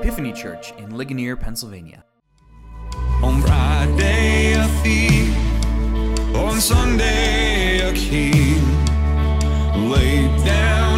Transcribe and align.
Epiphany 0.00 0.32
Church 0.32 0.72
in 0.78 0.96
Ligonier, 0.96 1.36
Pennsylvania. 1.36 2.02
On 3.22 3.42
Friday 3.42 4.54
a 4.54 4.66
thief, 4.82 5.28
on 6.34 6.58
Sunday 6.58 7.80
a 7.80 7.92
king, 7.92 8.62
laid 9.90 10.42
down 10.42 10.89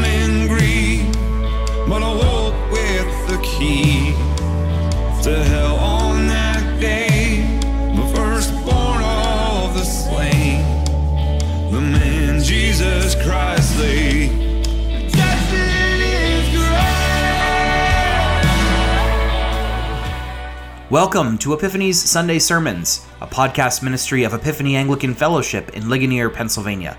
Welcome 20.93 21.39
to 21.39 21.55
Epiphany's 21.55 21.99
Sunday 21.99 22.39
Sermons, 22.39 23.07
a 23.23 23.27
podcast 23.27 23.83
ministry 23.83 24.25
of 24.25 24.35
Epiphany 24.35 24.77
Anglican 24.77 25.15
Fellowship 25.15 25.71
in 25.71 25.89
Ligonier, 25.89 26.29
Pennsylvania. 26.29 26.99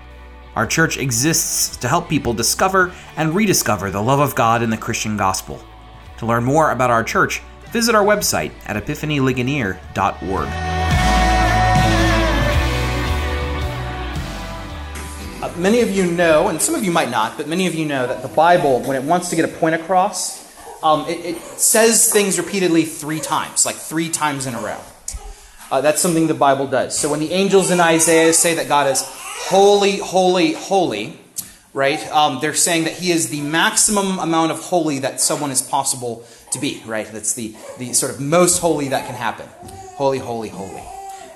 Our 0.56 0.66
church 0.66 0.98
exists 0.98 1.76
to 1.76 1.86
help 1.86 2.08
people 2.08 2.34
discover 2.34 2.92
and 3.16 3.36
rediscover 3.36 3.92
the 3.92 4.02
love 4.02 4.18
of 4.18 4.34
God 4.34 4.64
in 4.64 4.70
the 4.70 4.76
Christian 4.76 5.16
gospel. 5.16 5.64
To 6.18 6.26
learn 6.26 6.42
more 6.42 6.72
about 6.72 6.90
our 6.90 7.04
church, 7.04 7.40
visit 7.70 7.94
our 7.94 8.02
website 8.04 8.50
at 8.66 8.74
epiphanyligonier.org. 8.84 10.48
Uh, 15.40 15.56
many 15.56 15.82
of 15.82 15.90
you 15.92 16.10
know, 16.10 16.48
and 16.48 16.60
some 16.60 16.74
of 16.74 16.82
you 16.82 16.90
might 16.90 17.10
not, 17.10 17.36
but 17.36 17.46
many 17.46 17.68
of 17.68 17.76
you 17.76 17.86
know 17.86 18.08
that 18.08 18.22
the 18.22 18.34
Bible, 18.34 18.80
when 18.80 18.96
it 18.96 19.04
wants 19.04 19.30
to 19.30 19.36
get 19.36 19.44
a 19.44 19.56
point 19.58 19.76
across, 19.76 20.43
um, 20.84 21.08
it, 21.08 21.24
it 21.24 21.42
says 21.58 22.12
things 22.12 22.38
repeatedly 22.38 22.84
three 22.84 23.18
times, 23.18 23.64
like 23.64 23.76
three 23.76 24.10
times 24.10 24.46
in 24.46 24.54
a 24.54 24.60
row. 24.60 24.78
Uh, 25.70 25.80
that's 25.80 26.00
something 26.00 26.26
the 26.26 26.34
Bible 26.34 26.66
does. 26.66 26.96
So 26.96 27.10
when 27.10 27.20
the 27.20 27.32
angels 27.32 27.70
in 27.70 27.80
Isaiah 27.80 28.32
say 28.34 28.54
that 28.54 28.68
God 28.68 28.86
is 28.86 29.02
holy, 29.02 29.96
holy, 29.96 30.52
holy, 30.52 31.18
right? 31.72 32.06
Um, 32.12 32.38
they're 32.40 32.54
saying 32.54 32.84
that 32.84 32.92
He 32.92 33.10
is 33.10 33.30
the 33.30 33.40
maximum 33.40 34.18
amount 34.18 34.52
of 34.52 34.60
holy 34.60 35.00
that 35.00 35.20
someone 35.20 35.50
is 35.50 35.62
possible 35.62 36.24
to 36.52 36.60
be, 36.60 36.82
right? 36.86 37.06
That's 37.10 37.32
the, 37.32 37.56
the 37.78 37.94
sort 37.94 38.12
of 38.12 38.20
most 38.20 38.60
holy 38.60 38.88
that 38.88 39.06
can 39.06 39.14
happen. 39.14 39.48
Holy, 39.96 40.18
holy, 40.18 40.50
holy. 40.50 40.82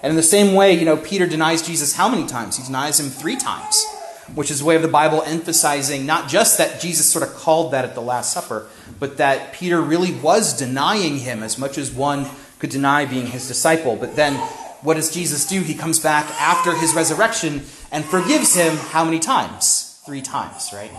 And 0.02 0.10
in 0.10 0.16
the 0.16 0.22
same 0.22 0.55
way, 0.55 0.74
you 0.74 0.84
know, 0.84 0.96
Peter 0.96 1.27
denies 1.27 1.62
Jesus 1.62 1.94
how 1.94 2.08
many 2.08 2.27
times? 2.27 2.58
He 2.58 2.64
denies 2.64 3.00
him 3.00 3.08
three 3.08 3.36
times, 3.36 3.84
which 4.34 4.50
is 4.50 4.60
a 4.60 4.64
way 4.64 4.76
of 4.76 4.82
the 4.82 4.88
Bible 4.88 5.22
emphasizing 5.24 6.06
not 6.06 6.28
just 6.28 6.58
that 6.58 6.80
Jesus 6.80 7.10
sort 7.10 7.26
of 7.26 7.34
called 7.34 7.72
that 7.72 7.84
at 7.84 7.94
the 7.94 8.00
Last 8.00 8.32
Supper, 8.32 8.66
but 8.98 9.16
that 9.16 9.52
Peter 9.52 9.80
really 9.80 10.12
was 10.12 10.56
denying 10.56 11.18
him 11.18 11.42
as 11.42 11.58
much 11.58 11.78
as 11.78 11.90
one 11.90 12.26
could 12.58 12.70
deny 12.70 13.04
being 13.04 13.26
his 13.26 13.48
disciple. 13.48 13.96
But 13.96 14.16
then 14.16 14.34
what 14.82 14.94
does 14.94 15.12
Jesus 15.12 15.46
do? 15.46 15.60
He 15.60 15.74
comes 15.74 15.98
back 15.98 16.26
after 16.40 16.74
his 16.74 16.94
resurrection 16.94 17.62
and 17.90 18.04
forgives 18.04 18.54
him 18.54 18.76
how 18.76 19.04
many 19.04 19.18
times? 19.18 20.00
Three 20.06 20.22
times, 20.22 20.70
right? 20.72 20.90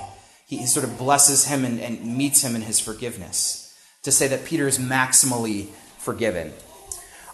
He, 0.46 0.58
he 0.58 0.66
sort 0.66 0.84
of 0.84 0.98
blesses 0.98 1.46
him 1.46 1.64
and, 1.66 1.80
and 1.80 2.18
meets 2.18 2.44
him 2.44 2.56
in 2.56 2.64
his 2.64 2.80
forgiveness 2.80 3.74
to 4.04 4.12
say 4.12 4.28
that 4.28 4.46
Peter 4.46 4.68
is 4.68 4.78
maximally 4.78 5.68
forgiven. 5.98 6.54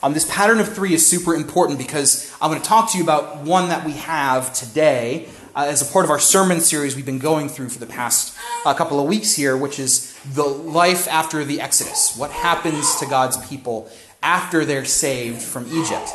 Um, 0.04 0.14
this 0.14 0.30
pattern 0.30 0.60
of 0.60 0.74
three 0.74 0.94
is 0.94 1.06
super 1.06 1.34
important 1.34 1.80
because 1.80 2.32
I'm 2.42 2.52
going 2.52 2.62
to 2.62 2.68
talk 2.68 2.92
to 2.92 2.98
you 2.98 3.04
about 3.04 3.38
one 3.38 3.70
that 3.70 3.86
we 3.86 3.94
have 3.94 4.54
today 4.54 5.30
uh, 5.56 5.66
as 5.68 5.82
a 5.82 5.92
part 5.92 6.06
of 6.06 6.12
our 6.12 6.20
sermon 6.20 6.60
series 6.60 6.96
we've 6.96 7.06
been 7.06 7.20
going 7.20 7.48
through 7.48 7.70
for 7.70 7.80
the 7.80 7.86
past 7.86 8.38
uh, 8.66 8.74
couple 8.74 9.00
of 9.00 9.08
weeks 9.08 9.34
here, 9.34 9.56
which 9.56 9.80
is 9.80 10.14
the 10.34 10.44
life 10.44 11.08
after 11.08 11.44
the 11.46 11.62
Exodus. 11.62 12.16
What 12.18 12.32
happens 12.32 12.98
to 12.98 13.06
God's 13.06 13.38
people 13.48 13.90
after 14.22 14.66
they're 14.66 14.86
saved 14.86 15.42
from 15.42 15.66
Egypt? 15.72 16.10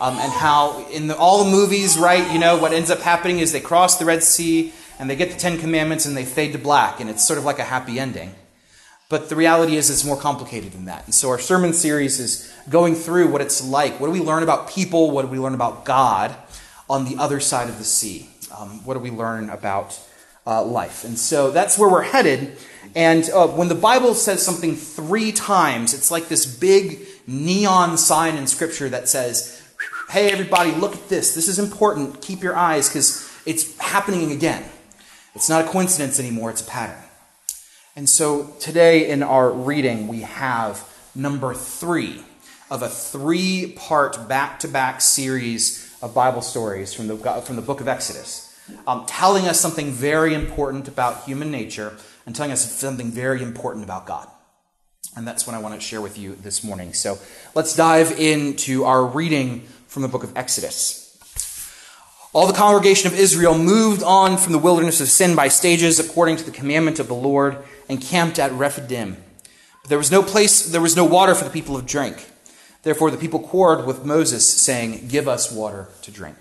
Um, 0.00 0.16
and 0.18 0.32
how 0.32 0.86
in 0.88 1.06
the, 1.06 1.16
all 1.16 1.44
the 1.44 1.50
movies, 1.50 1.96
right, 1.98 2.32
you 2.32 2.38
know, 2.38 2.56
what 2.56 2.72
ends 2.72 2.90
up 2.90 3.00
happening 3.00 3.38
is 3.38 3.52
they 3.52 3.60
cross 3.60 3.98
the 3.98 4.04
Red 4.04 4.22
Sea 4.22 4.72
and 4.98 5.08
they 5.08 5.16
get 5.16 5.30
the 5.30 5.38
Ten 5.38 5.58
Commandments 5.58 6.06
and 6.06 6.16
they 6.16 6.24
fade 6.24 6.52
to 6.52 6.58
black, 6.58 7.00
and 7.00 7.10
it's 7.10 7.26
sort 7.26 7.38
of 7.38 7.44
like 7.44 7.58
a 7.58 7.64
happy 7.64 7.98
ending. 7.98 8.34
But 9.08 9.28
the 9.28 9.36
reality 9.36 9.76
is, 9.76 9.90
it's 9.90 10.04
more 10.04 10.16
complicated 10.16 10.72
than 10.72 10.86
that. 10.86 11.04
And 11.04 11.14
so 11.14 11.28
our 11.28 11.38
sermon 11.38 11.72
series 11.72 12.18
is 12.18 12.52
going 12.68 12.94
through 12.94 13.28
what 13.28 13.40
it's 13.40 13.62
like. 13.62 14.00
What 14.00 14.06
do 14.06 14.12
we 14.12 14.20
learn 14.20 14.42
about 14.42 14.70
people? 14.70 15.10
What 15.10 15.22
do 15.22 15.28
we 15.28 15.38
learn 15.38 15.54
about 15.54 15.84
God 15.84 16.34
on 16.88 17.04
the 17.04 17.16
other 17.16 17.38
side 17.38 17.68
of 17.68 17.78
the 17.78 17.84
sea? 17.84 18.28
Um, 18.56 18.84
what 18.84 18.94
do 18.94 19.00
we 19.00 19.10
learn 19.10 19.50
about 19.50 19.98
uh, 20.46 20.64
life? 20.64 21.04
And 21.04 21.18
so 21.18 21.50
that's 21.50 21.78
where 21.78 21.90
we're 21.90 22.02
headed. 22.02 22.56
And 22.94 23.28
uh, 23.30 23.48
when 23.48 23.68
the 23.68 23.74
Bible 23.74 24.14
says 24.14 24.44
something 24.44 24.76
three 24.76 25.32
times, 25.32 25.94
it's 25.94 26.10
like 26.10 26.28
this 26.28 26.46
big 26.46 27.00
neon 27.26 27.98
sign 27.98 28.36
in 28.36 28.46
Scripture 28.46 28.88
that 28.90 29.08
says, 29.08 29.60
hey, 30.10 30.30
everybody, 30.30 30.72
look 30.72 30.94
at 30.94 31.08
this. 31.08 31.34
This 31.34 31.48
is 31.48 31.58
important. 31.58 32.20
Keep 32.20 32.42
your 32.42 32.54
eyes 32.54 32.88
because 32.88 33.28
it's 33.46 33.76
happening 33.78 34.30
again. 34.30 34.64
It's 35.34 35.48
not 35.48 35.64
a 35.64 35.68
coincidence 35.68 36.20
anymore, 36.20 36.50
it's 36.50 36.62
a 36.62 36.70
pattern. 36.70 37.02
And 37.96 38.08
so 38.08 38.54
today 38.60 39.08
in 39.08 39.22
our 39.22 39.50
reading, 39.50 40.06
we 40.06 40.20
have 40.20 40.88
number 41.14 41.54
three 41.54 42.22
of 42.70 42.82
a 42.82 42.88
three 42.88 43.72
part 43.76 44.28
back 44.28 44.60
to 44.60 44.68
back 44.68 45.00
series 45.00 45.83
of 46.04 46.12
Bible 46.12 46.42
stories 46.42 46.92
from 46.92 47.06
the, 47.06 47.16
from 47.16 47.56
the 47.56 47.62
book 47.62 47.80
of 47.80 47.88
Exodus, 47.88 48.54
um, 48.86 49.06
telling 49.06 49.48
us 49.48 49.58
something 49.58 49.90
very 49.90 50.34
important 50.34 50.86
about 50.86 51.24
human 51.24 51.50
nature 51.50 51.96
and 52.26 52.36
telling 52.36 52.52
us 52.52 52.70
something 52.70 53.10
very 53.10 53.42
important 53.42 53.84
about 53.84 54.04
God. 54.04 54.28
And 55.16 55.26
that's 55.26 55.46
what 55.46 55.56
I 55.56 55.60
want 55.60 55.74
to 55.74 55.80
share 55.80 56.02
with 56.02 56.18
you 56.18 56.34
this 56.34 56.62
morning. 56.62 56.92
So 56.92 57.18
let's 57.54 57.74
dive 57.74 58.12
into 58.20 58.84
our 58.84 59.02
reading 59.06 59.66
from 59.86 60.02
the 60.02 60.08
book 60.08 60.24
of 60.24 60.36
Exodus. 60.36 61.00
All 62.34 62.46
the 62.46 62.52
congregation 62.52 63.10
of 63.10 63.18
Israel 63.18 63.56
moved 63.56 64.02
on 64.02 64.36
from 64.36 64.52
the 64.52 64.58
wilderness 64.58 65.00
of 65.00 65.08
sin 65.08 65.34
by 65.34 65.48
stages 65.48 65.98
according 65.98 66.36
to 66.36 66.44
the 66.44 66.50
commandment 66.50 66.98
of 66.98 67.08
the 67.08 67.14
Lord 67.14 67.64
and 67.88 67.98
camped 67.98 68.38
at 68.38 68.52
Rephidim. 68.52 69.16
But 69.80 69.88
there 69.88 69.98
was 69.98 70.10
no 70.10 70.22
place, 70.22 70.66
there 70.66 70.82
was 70.82 70.96
no 70.96 71.04
water 71.06 71.34
for 71.34 71.44
the 71.44 71.50
people 71.50 71.80
to 71.80 71.86
drink. 71.86 72.28
Therefore 72.84 73.10
the 73.10 73.16
people 73.16 73.40
quarreled 73.40 73.86
with 73.86 74.04
Moses, 74.04 74.46
saying, 74.46 75.08
Give 75.08 75.26
us 75.26 75.50
water 75.50 75.88
to 76.02 76.10
drink. 76.10 76.36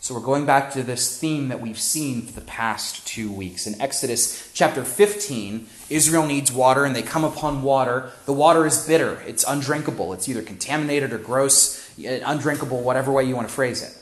So 0.00 0.14
we're 0.14 0.20
going 0.20 0.46
back 0.46 0.72
to 0.72 0.82
this 0.82 1.16
theme 1.20 1.46
that 1.46 1.60
we've 1.60 1.78
seen 1.78 2.22
for 2.22 2.32
the 2.32 2.44
past 2.44 3.06
two 3.06 3.30
weeks. 3.30 3.68
In 3.68 3.80
Exodus 3.80 4.50
chapter 4.52 4.82
15, 4.82 5.68
Israel 5.90 6.26
needs 6.26 6.50
water 6.50 6.84
and 6.84 6.96
they 6.96 7.02
come 7.02 7.22
upon 7.22 7.62
water. 7.62 8.10
The 8.26 8.32
water 8.32 8.66
is 8.66 8.84
bitter, 8.84 9.22
it's 9.24 9.44
undrinkable, 9.46 10.12
it's 10.12 10.28
either 10.28 10.42
contaminated 10.42 11.12
or 11.12 11.18
gross, 11.18 11.96
uh, 12.00 12.18
undrinkable, 12.26 12.82
whatever 12.82 13.12
way 13.12 13.22
you 13.22 13.36
want 13.36 13.46
to 13.46 13.54
phrase 13.54 13.80
it. 13.80 13.96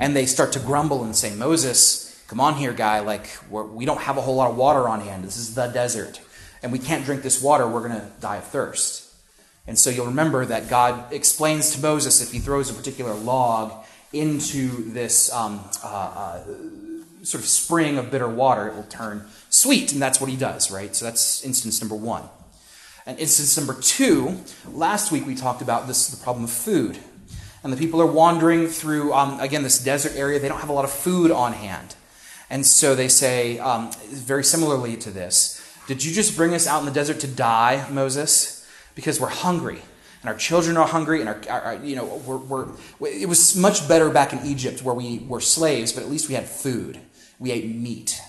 And 0.00 0.16
they 0.16 0.24
start 0.24 0.54
to 0.54 0.58
grumble 0.58 1.04
and 1.04 1.14
say, 1.14 1.34
Moses, 1.34 2.24
come 2.28 2.40
on 2.40 2.54
here, 2.54 2.72
guy, 2.72 3.00
like, 3.00 3.28
we 3.50 3.84
don't 3.84 4.00
have 4.00 4.16
a 4.16 4.22
whole 4.22 4.36
lot 4.36 4.50
of 4.50 4.56
water 4.56 4.88
on 4.88 5.02
hand. 5.02 5.22
This 5.22 5.36
is 5.36 5.54
the 5.54 5.66
desert. 5.66 6.22
And 6.62 6.72
we 6.72 6.78
can't 6.78 7.04
drink 7.04 7.22
this 7.22 7.42
water. 7.42 7.68
We're 7.68 7.86
going 7.86 8.00
to 8.00 8.10
die 8.20 8.36
of 8.36 8.44
thirst. 8.44 9.05
And 9.66 9.78
so 9.78 9.90
you'll 9.90 10.06
remember 10.06 10.44
that 10.46 10.68
God 10.68 11.12
explains 11.12 11.70
to 11.74 11.80
Moses 11.80 12.22
if 12.22 12.32
he 12.32 12.38
throws 12.38 12.70
a 12.70 12.74
particular 12.74 13.14
log 13.14 13.84
into 14.12 14.90
this 14.92 15.32
um, 15.32 15.60
uh, 15.82 15.88
uh, 15.88 16.44
sort 17.22 17.42
of 17.42 17.48
spring 17.48 17.98
of 17.98 18.10
bitter 18.10 18.28
water, 18.28 18.68
it 18.68 18.74
will 18.74 18.84
turn 18.84 19.26
sweet. 19.50 19.92
And 19.92 20.00
that's 20.00 20.20
what 20.20 20.30
he 20.30 20.36
does, 20.36 20.70
right? 20.70 20.94
So 20.94 21.04
that's 21.04 21.44
instance 21.44 21.80
number 21.80 21.96
one. 21.96 22.22
And 23.04 23.18
instance 23.18 23.56
number 23.56 23.80
two, 23.80 24.40
last 24.68 25.12
week 25.12 25.26
we 25.26 25.34
talked 25.34 25.62
about 25.62 25.86
this 25.86 26.08
the 26.08 26.22
problem 26.22 26.44
of 26.44 26.50
food. 26.50 26.98
And 27.62 27.72
the 27.72 27.76
people 27.76 28.00
are 28.00 28.06
wandering 28.06 28.68
through, 28.68 29.12
um, 29.12 29.40
again, 29.40 29.64
this 29.64 29.82
desert 29.82 30.12
area. 30.14 30.38
They 30.38 30.48
don't 30.48 30.60
have 30.60 30.68
a 30.68 30.72
lot 30.72 30.84
of 30.84 30.92
food 30.92 31.32
on 31.32 31.52
hand. 31.52 31.96
And 32.48 32.64
so 32.64 32.94
they 32.94 33.08
say, 33.08 33.58
um, 33.58 33.90
very 34.08 34.44
similarly 34.44 34.96
to 34.98 35.10
this, 35.10 35.60
Did 35.88 36.04
you 36.04 36.12
just 36.12 36.36
bring 36.36 36.54
us 36.54 36.66
out 36.66 36.80
in 36.80 36.86
the 36.86 36.92
desert 36.92 37.20
to 37.20 37.28
die, 37.28 37.86
Moses? 37.90 38.55
Because 38.96 39.20
we're 39.20 39.28
hungry. 39.28 39.80
And 40.22 40.30
our 40.30 40.36
children 40.36 40.76
are 40.76 40.88
hungry, 40.88 41.20
and 41.20 41.28
our, 41.28 41.40
our, 41.48 41.74
you 41.76 41.94
know, 41.94 42.20
we're, 42.26 42.36
we're, 42.38 42.66
it 43.00 43.28
was 43.28 43.54
much 43.54 43.86
better 43.86 44.10
back 44.10 44.32
in 44.32 44.44
Egypt 44.44 44.82
where 44.82 44.94
we 44.94 45.20
were 45.20 45.40
slaves, 45.40 45.92
but 45.92 46.02
at 46.02 46.10
least 46.10 46.28
we 46.28 46.34
had 46.34 46.46
food. 46.46 46.98
We 47.38 47.52
ate 47.52 47.72
meat. 47.72 48.20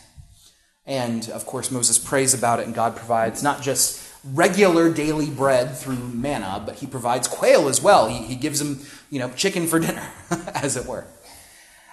And 0.85 1.27
of 1.31 1.45
course, 1.45 1.71
Moses 1.71 1.97
prays 1.97 2.35
about 2.35 2.59
it, 2.59 2.67
and 2.67 2.75
God 2.75 2.95
provides 2.95 3.41
not 3.41 3.63
just 3.63 4.07
regular 4.23 4.91
daily 4.91 5.29
bread 5.29 5.75
through 5.75 5.97
manna, 5.97 6.61
but 6.65 6.75
he 6.75 6.87
provides 6.87 7.27
quail 7.27 7.67
as 7.67 7.81
well. 7.81 8.07
He, 8.07 8.17
he 8.23 8.35
gives 8.35 8.59
them, 8.59 8.85
you 9.09 9.19
know, 9.19 9.29
chicken 9.31 9.67
for 9.67 9.79
dinner, 9.87 10.07
as 10.53 10.77
it 10.77 10.85
were. 10.85 11.05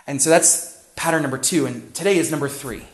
And 0.07 0.21
so 0.21 0.31
that's 0.31 0.87
pattern 0.97 1.23
number 1.23 1.39
two. 1.39 1.67
And 1.67 1.95
today 1.95 2.19
is 2.19 2.31
number 2.31 2.49
three, 2.49 2.85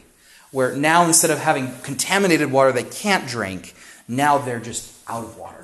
where 0.50 0.74
now 0.74 1.04
instead 1.04 1.30
of 1.30 1.38
having 1.38 1.72
contaminated 1.82 2.50
water 2.50 2.72
they 2.72 2.84
can't 2.84 3.28
drink, 3.28 3.74
now 4.08 4.38
they're 4.38 4.60
just 4.60 4.92
out 5.08 5.24
of 5.24 5.36
water. 5.36 5.59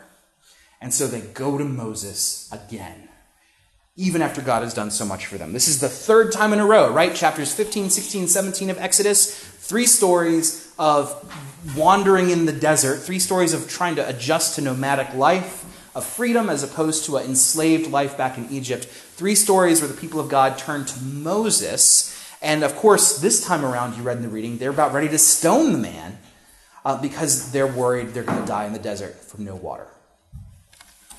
And 0.87 0.95
so 0.95 1.09
they 1.09 1.21
go 1.21 1.59
to 1.59 1.65
Moses 1.65 2.49
again, 2.53 3.09
even 3.97 4.23
after 4.23 4.41
God 4.41 4.63
has 4.63 4.73
done 4.73 4.93
so 4.93 5.05
much 5.05 5.27
for 5.27 5.37
them. 5.37 5.53
This 5.53 5.67
is 5.67 5.81
the 5.81 5.89
third 5.89 6.31
time 6.31 6.53
in 6.53 6.61
a 6.61 6.65
row, 6.65 6.93
right? 6.93 7.13
Chapters 7.13 7.53
15, 7.53 7.91
16, 7.91 8.29
17 8.29 8.71
of 8.71 8.79
Exodus, 8.79 9.37
three 9.37 9.87
stories 9.87 10.73
of 10.79 11.13
wandering 11.77 12.31
in 12.31 12.47
the 12.47 12.53
desert, 12.53 12.99
three 12.99 13.19
stories 13.19 13.53
of 13.53 13.69
trying 13.69 13.97
to 13.97 14.09
adjust 14.09 14.55
to 14.55 14.61
nomadic 14.61 15.13
life, 15.15 15.65
of 15.97 16.05
freedom 16.05 16.49
as 16.49 16.63
opposed 16.63 17.05
to 17.07 17.17
an 17.17 17.25
enslaved 17.25 17.91
life 17.91 18.17
back 18.17 18.39
in 18.39 18.49
Egypt. 18.49 18.85
Three 18.85 19.35
stories 19.35 19.81
where 19.81 19.91
the 19.91 20.01
people 20.01 20.21
of 20.21 20.29
God 20.29 20.57
turn 20.57 20.85
to 20.85 21.03
Moses. 21.03 22.17
And 22.41 22.63
of 22.63 22.77
course, 22.77 23.19
this 23.19 23.45
time 23.45 23.65
around, 23.65 23.97
you 23.97 24.05
read 24.05 24.19
in 24.19 24.23
the 24.23 24.29
reading, 24.29 24.59
they're 24.59 24.71
about 24.71 24.93
ready 24.93 25.09
to 25.09 25.19
stone 25.19 25.73
the 25.73 25.79
man 25.79 26.19
uh, 26.85 27.03
because 27.03 27.51
they're 27.51 27.67
worried 27.67 28.15
they're 28.15 28.23
going 28.23 28.41
to 28.41 28.47
die 28.47 28.67
in 28.67 28.73
the 28.73 28.79
desert 28.79 29.17
from 29.17 29.45
no 29.45 29.57
water. 29.57 29.89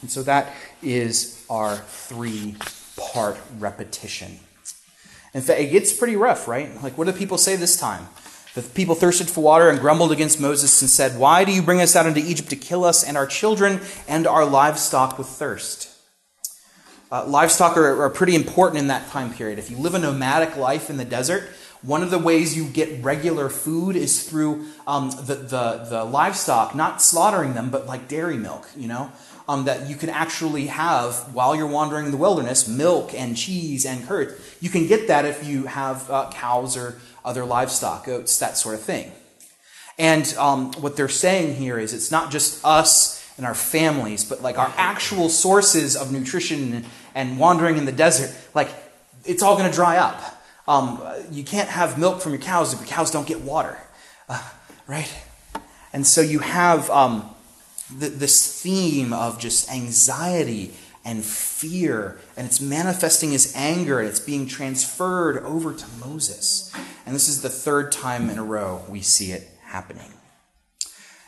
And 0.01 0.11
so 0.11 0.23
that 0.23 0.53
is 0.81 1.45
our 1.49 1.77
three 1.77 2.55
part 2.95 3.37
repetition. 3.59 4.39
In 5.33 5.41
fact, 5.41 5.59
it 5.59 5.71
gets 5.71 5.93
pretty 5.93 6.15
rough, 6.15 6.47
right? 6.47 6.69
Like, 6.81 6.97
what 6.97 7.05
do 7.05 7.13
people 7.13 7.37
say 7.37 7.55
this 7.55 7.79
time? 7.79 8.07
The 8.55 8.63
people 8.63 8.95
thirsted 8.95 9.29
for 9.29 9.41
water 9.41 9.69
and 9.69 9.79
grumbled 9.79 10.11
against 10.11 10.41
Moses 10.41 10.81
and 10.81 10.89
said, 10.89 11.19
Why 11.19 11.43
do 11.43 11.51
you 11.51 11.61
bring 11.61 11.79
us 11.79 11.95
out 11.95 12.07
into 12.07 12.19
Egypt 12.19 12.49
to 12.49 12.55
kill 12.55 12.83
us 12.83 13.03
and 13.03 13.15
our 13.15 13.27
children 13.27 13.81
and 14.07 14.25
our 14.25 14.45
livestock 14.45 15.17
with 15.17 15.27
thirst? 15.27 15.93
Uh, 17.11 17.25
livestock 17.25 17.77
are, 17.77 18.01
are 18.03 18.09
pretty 18.09 18.35
important 18.35 18.79
in 18.79 18.87
that 18.87 19.07
time 19.09 19.31
period. 19.31 19.59
If 19.59 19.69
you 19.69 19.77
live 19.77 19.93
a 19.93 19.99
nomadic 19.99 20.57
life 20.57 20.89
in 20.89 20.97
the 20.97 21.05
desert, 21.05 21.43
one 21.83 22.01
of 22.01 22.09
the 22.09 22.17
ways 22.17 22.57
you 22.57 22.65
get 22.65 23.03
regular 23.03 23.49
food 23.49 23.95
is 23.95 24.27
through 24.27 24.65
um, 24.87 25.11
the, 25.11 25.35
the, 25.35 25.87
the 25.89 26.03
livestock, 26.03 26.73
not 26.75 27.01
slaughtering 27.01 27.53
them, 27.53 27.69
but 27.69 27.85
like 27.85 28.07
dairy 28.07 28.37
milk, 28.37 28.67
you 28.75 28.87
know? 28.87 29.11
Um, 29.47 29.65
that 29.65 29.89
you 29.89 29.95
can 29.95 30.09
actually 30.09 30.67
have 30.67 31.33
while 31.33 31.55
you're 31.55 31.67
wandering 31.67 32.05
in 32.05 32.11
the 32.11 32.17
wilderness 32.17 32.67
milk 32.67 33.13
and 33.13 33.37
cheese 33.37 33.85
and 33.85 34.05
curds. 34.07 34.33
You 34.59 34.69
can 34.69 34.87
get 34.87 35.07
that 35.07 35.25
if 35.25 35.47
you 35.47 35.65
have 35.65 36.09
uh, 36.11 36.29
cows 36.31 36.75
or 36.75 36.99
other 37.23 37.45
livestock, 37.45 38.05
goats, 38.05 38.37
that 38.39 38.57
sort 38.57 38.75
of 38.75 38.81
thing. 38.81 39.11
And 39.97 40.33
um, 40.37 40.71
what 40.73 40.95
they're 40.95 41.09
saying 41.09 41.55
here 41.55 41.79
is 41.79 41.93
it's 41.93 42.11
not 42.11 42.31
just 42.31 42.63
us 42.63 43.17
and 43.37 43.45
our 43.45 43.55
families, 43.55 44.23
but 44.23 44.41
like 44.41 44.57
our 44.57 44.71
actual 44.77 45.29
sources 45.29 45.95
of 45.95 46.11
nutrition 46.11 46.85
and 47.15 47.39
wandering 47.39 47.77
in 47.77 47.85
the 47.85 47.91
desert, 47.91 48.35
like 48.53 48.69
it's 49.25 49.41
all 49.41 49.57
going 49.57 49.69
to 49.69 49.75
dry 49.75 49.97
up. 49.97 50.21
Um, 50.67 51.01
you 51.31 51.43
can't 51.43 51.69
have 51.69 51.97
milk 51.97 52.21
from 52.21 52.33
your 52.33 52.41
cows 52.41 52.73
if 52.73 52.79
your 52.79 52.87
cows 52.87 53.09
don't 53.09 53.27
get 53.27 53.41
water, 53.41 53.77
uh, 54.27 54.43
right? 54.85 55.11
And 55.93 56.05
so 56.05 56.21
you 56.21 56.39
have 56.39 56.89
um, 56.89 57.29
this 57.89 58.61
theme 58.61 59.13
of 59.13 59.39
just 59.39 59.71
anxiety 59.71 60.73
and 61.05 61.23
fear, 61.23 62.19
and 62.35 62.45
it's 62.45 62.59
manifesting 62.59 63.33
as 63.33 63.53
anger, 63.55 63.99
and 63.99 64.09
it's 64.09 64.19
being 64.19 64.45
transferred 64.45 65.37
over 65.43 65.73
to 65.73 65.85
Moses. 66.05 66.73
And 67.05 67.15
this 67.15 67.29
is 67.29 67.41
the 67.41 67.49
third 67.49 67.93
time 67.93 68.29
in 68.29 68.37
a 68.37 68.43
row 68.43 68.83
we 68.89 69.01
see 69.01 69.31
it 69.31 69.49
happening. 69.63 70.11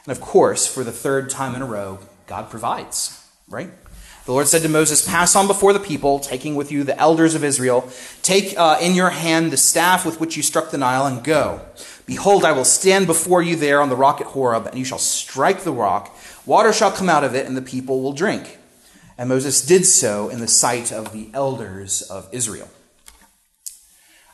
And 0.05 0.11
of 0.11 0.19
course, 0.19 0.67
for 0.67 0.83
the 0.83 0.91
third 0.91 1.29
time 1.29 1.55
in 1.55 1.61
a 1.61 1.65
row, 1.65 1.99
God 2.27 2.49
provides, 2.49 3.25
right? 3.47 3.69
The 4.25 4.33
Lord 4.33 4.47
said 4.47 4.61
to 4.63 4.69
Moses, 4.69 5.07
Pass 5.07 5.35
on 5.35 5.47
before 5.47 5.71
the 5.71 5.79
people, 5.79 6.19
taking 6.19 6.55
with 6.55 6.71
you 6.71 6.83
the 6.83 6.99
elders 6.99 7.33
of 7.33 7.43
Israel. 7.43 7.89
Take 8.21 8.53
uh, 8.59 8.77
in 8.81 8.95
your 8.95 9.09
hand 9.11 9.51
the 9.51 9.57
staff 9.57 10.05
with 10.05 10.19
which 10.19 10.35
you 10.35 10.43
struck 10.43 10.71
the 10.71 10.77
Nile, 10.77 11.05
and 11.05 11.23
go. 11.23 11.61
Behold, 12.05 12.43
I 12.43 12.51
will 12.51 12.65
stand 12.65 13.07
before 13.07 13.41
you 13.41 13.55
there 13.55 13.81
on 13.81 13.89
the 13.89 13.95
rock 13.95 14.19
at 14.19 14.27
Horeb, 14.27 14.67
and 14.67 14.77
you 14.77 14.83
shall 14.83 14.99
strike 14.99 15.61
the 15.61 15.71
rock 15.71 16.15
Water 16.49 16.73
shall 16.73 16.89
come 16.89 17.09
out 17.09 17.23
of 17.23 17.35
it, 17.35 17.45
and 17.45 17.55
the 17.55 17.61
people 17.61 18.01
will 18.01 18.11
drink. 18.11 18.57
And 19.19 19.29
Moses 19.29 19.63
did 19.63 19.85
so 19.85 20.29
in 20.29 20.39
the 20.39 20.47
sight 20.47 20.91
of 20.91 21.13
the 21.13 21.29
elders 21.31 22.01
of 22.01 22.27
Israel. 22.31 22.67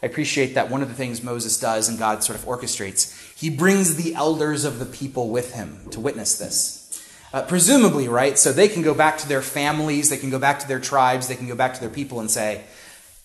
I 0.02 0.06
appreciate 0.06 0.54
that 0.54 0.70
one 0.70 0.82
of 0.82 0.88
the 0.88 0.94
things 0.94 1.22
Moses 1.22 1.60
does 1.60 1.90
and 1.90 2.00
God 2.00 2.24
sort 2.24 2.40
of 2.40 2.46
orchestrates, 2.46 3.38
he 3.38 3.50
brings 3.50 3.98
the 3.98 4.16
elders 4.16 4.64
of 4.64 4.80
the 4.80 4.86
people 4.86 5.28
with 5.30 5.56
him 5.56 5.90
to 5.92 6.00
witness 6.00 6.38
this. 6.38 7.06
Uh, 7.34 7.42
presumably, 7.42 8.08
right? 8.08 8.40
So 8.40 8.54
they 8.54 8.70
can 8.70 8.82
go 8.82 8.94
back 8.94 9.18
to 9.18 9.28
their 9.28 9.42
families, 9.42 10.10
they 10.10 10.16
can 10.16 10.30
go 10.30 10.40
back 10.40 10.60
to 10.60 10.68
their 10.70 10.80
tribes, 10.80 11.28
they 11.28 11.36
can 11.36 11.50
go 11.50 11.56
back 11.56 11.74
to 11.74 11.82
their 11.82 11.90
people 11.90 12.22
and 12.22 12.32
say, 12.32 12.64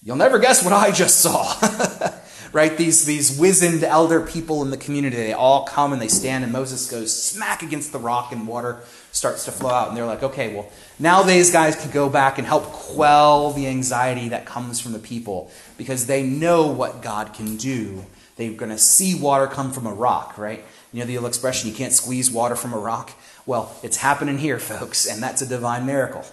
You'll 0.02 0.16
never 0.16 0.40
guess 0.40 0.64
what 0.64 0.72
I 0.72 0.90
just 0.90 1.20
saw. 1.20 1.44
right? 2.52 2.76
These, 2.76 3.04
these 3.04 3.38
wizened 3.38 3.84
elder 3.84 4.20
people 4.20 4.62
in 4.62 4.70
the 4.70 4.76
community, 4.76 5.16
they 5.16 5.32
all 5.32 5.64
come 5.64 5.92
and 5.92 6.02
they 6.02 6.08
stand, 6.08 6.44
and 6.44 6.52
Moses 6.52 6.90
goes 6.90 7.14
smack 7.14 7.62
against 7.62 7.92
the 7.92 7.98
rock, 7.98 8.32
and 8.32 8.46
water 8.46 8.80
starts 9.12 9.44
to 9.44 9.52
flow 9.52 9.70
out. 9.70 9.88
And 9.88 9.96
they're 9.96 10.06
like, 10.06 10.22
okay, 10.22 10.54
well, 10.54 10.70
now 10.98 11.22
these 11.22 11.50
guys 11.50 11.76
can 11.76 11.90
go 11.90 12.08
back 12.08 12.38
and 12.38 12.46
help 12.46 12.64
quell 12.64 13.52
the 13.52 13.66
anxiety 13.66 14.28
that 14.30 14.46
comes 14.46 14.80
from 14.80 14.92
the 14.92 14.98
people 14.98 15.50
because 15.76 16.06
they 16.06 16.22
know 16.22 16.66
what 16.66 17.02
God 17.02 17.34
can 17.34 17.56
do. 17.56 18.04
They're 18.36 18.52
going 18.52 18.70
to 18.70 18.78
see 18.78 19.14
water 19.14 19.46
come 19.46 19.72
from 19.72 19.86
a 19.86 19.92
rock, 19.92 20.38
right? 20.38 20.64
You 20.92 21.00
know 21.00 21.06
the 21.06 21.18
old 21.18 21.26
expression, 21.26 21.68
you 21.68 21.76
can't 21.76 21.92
squeeze 21.92 22.30
water 22.30 22.56
from 22.56 22.72
a 22.72 22.78
rock? 22.78 23.12
Well, 23.46 23.74
it's 23.82 23.98
happening 23.98 24.38
here, 24.38 24.58
folks, 24.58 25.06
and 25.06 25.22
that's 25.22 25.42
a 25.42 25.46
divine 25.46 25.86
miracle. 25.86 26.24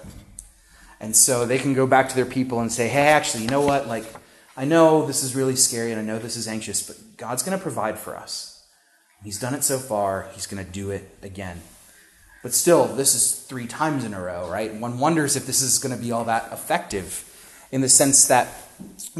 And 1.00 1.16
so 1.16 1.46
they 1.46 1.60
can 1.60 1.74
go 1.74 1.86
back 1.86 2.10
to 2.10 2.16
their 2.16 2.26
people 2.26 2.60
and 2.60 2.72
say, 2.72 2.88
hey, 2.88 3.08
actually, 3.08 3.44
you 3.44 3.50
know 3.50 3.62
what? 3.62 3.88
Like, 3.88 4.06
I 4.58 4.66
know 4.66 5.06
this 5.06 5.22
is 5.22 5.36
really 5.36 5.56
scary 5.56 5.92
and 5.92 6.02
I 6.02 6.04
know 6.04 6.18
this 6.18 6.36
is 6.36 6.48
anxious, 6.48 6.82
but 6.82 6.98
God's 7.16 7.44
going 7.44 7.56
to 7.56 7.62
provide 7.62 8.00
for 8.00 8.18
us. 8.18 8.66
He's 9.24 9.40
done 9.40 9.54
it 9.54 9.64
so 9.64 9.78
far, 9.78 10.30
He's 10.34 10.48
going 10.48 10.66
to 10.66 10.72
do 10.72 10.90
it 10.90 11.08
again. 11.22 11.62
But 12.42 12.54
still, 12.54 12.86
this 12.86 13.14
is 13.14 13.40
three 13.42 13.68
times 13.68 14.04
in 14.04 14.16
a 14.16 14.22
row, 14.22 14.50
right? 14.50 14.74
One 14.74 14.98
wonders 14.98 15.36
if 15.36 15.46
this 15.46 15.62
is 15.62 15.78
going 15.78 15.96
to 15.96 16.02
be 16.02 16.12
all 16.12 16.24
that 16.26 16.52
effective 16.52 17.24
in 17.72 17.82
the 17.82 17.90
sense 17.90 18.28
that 18.28 18.48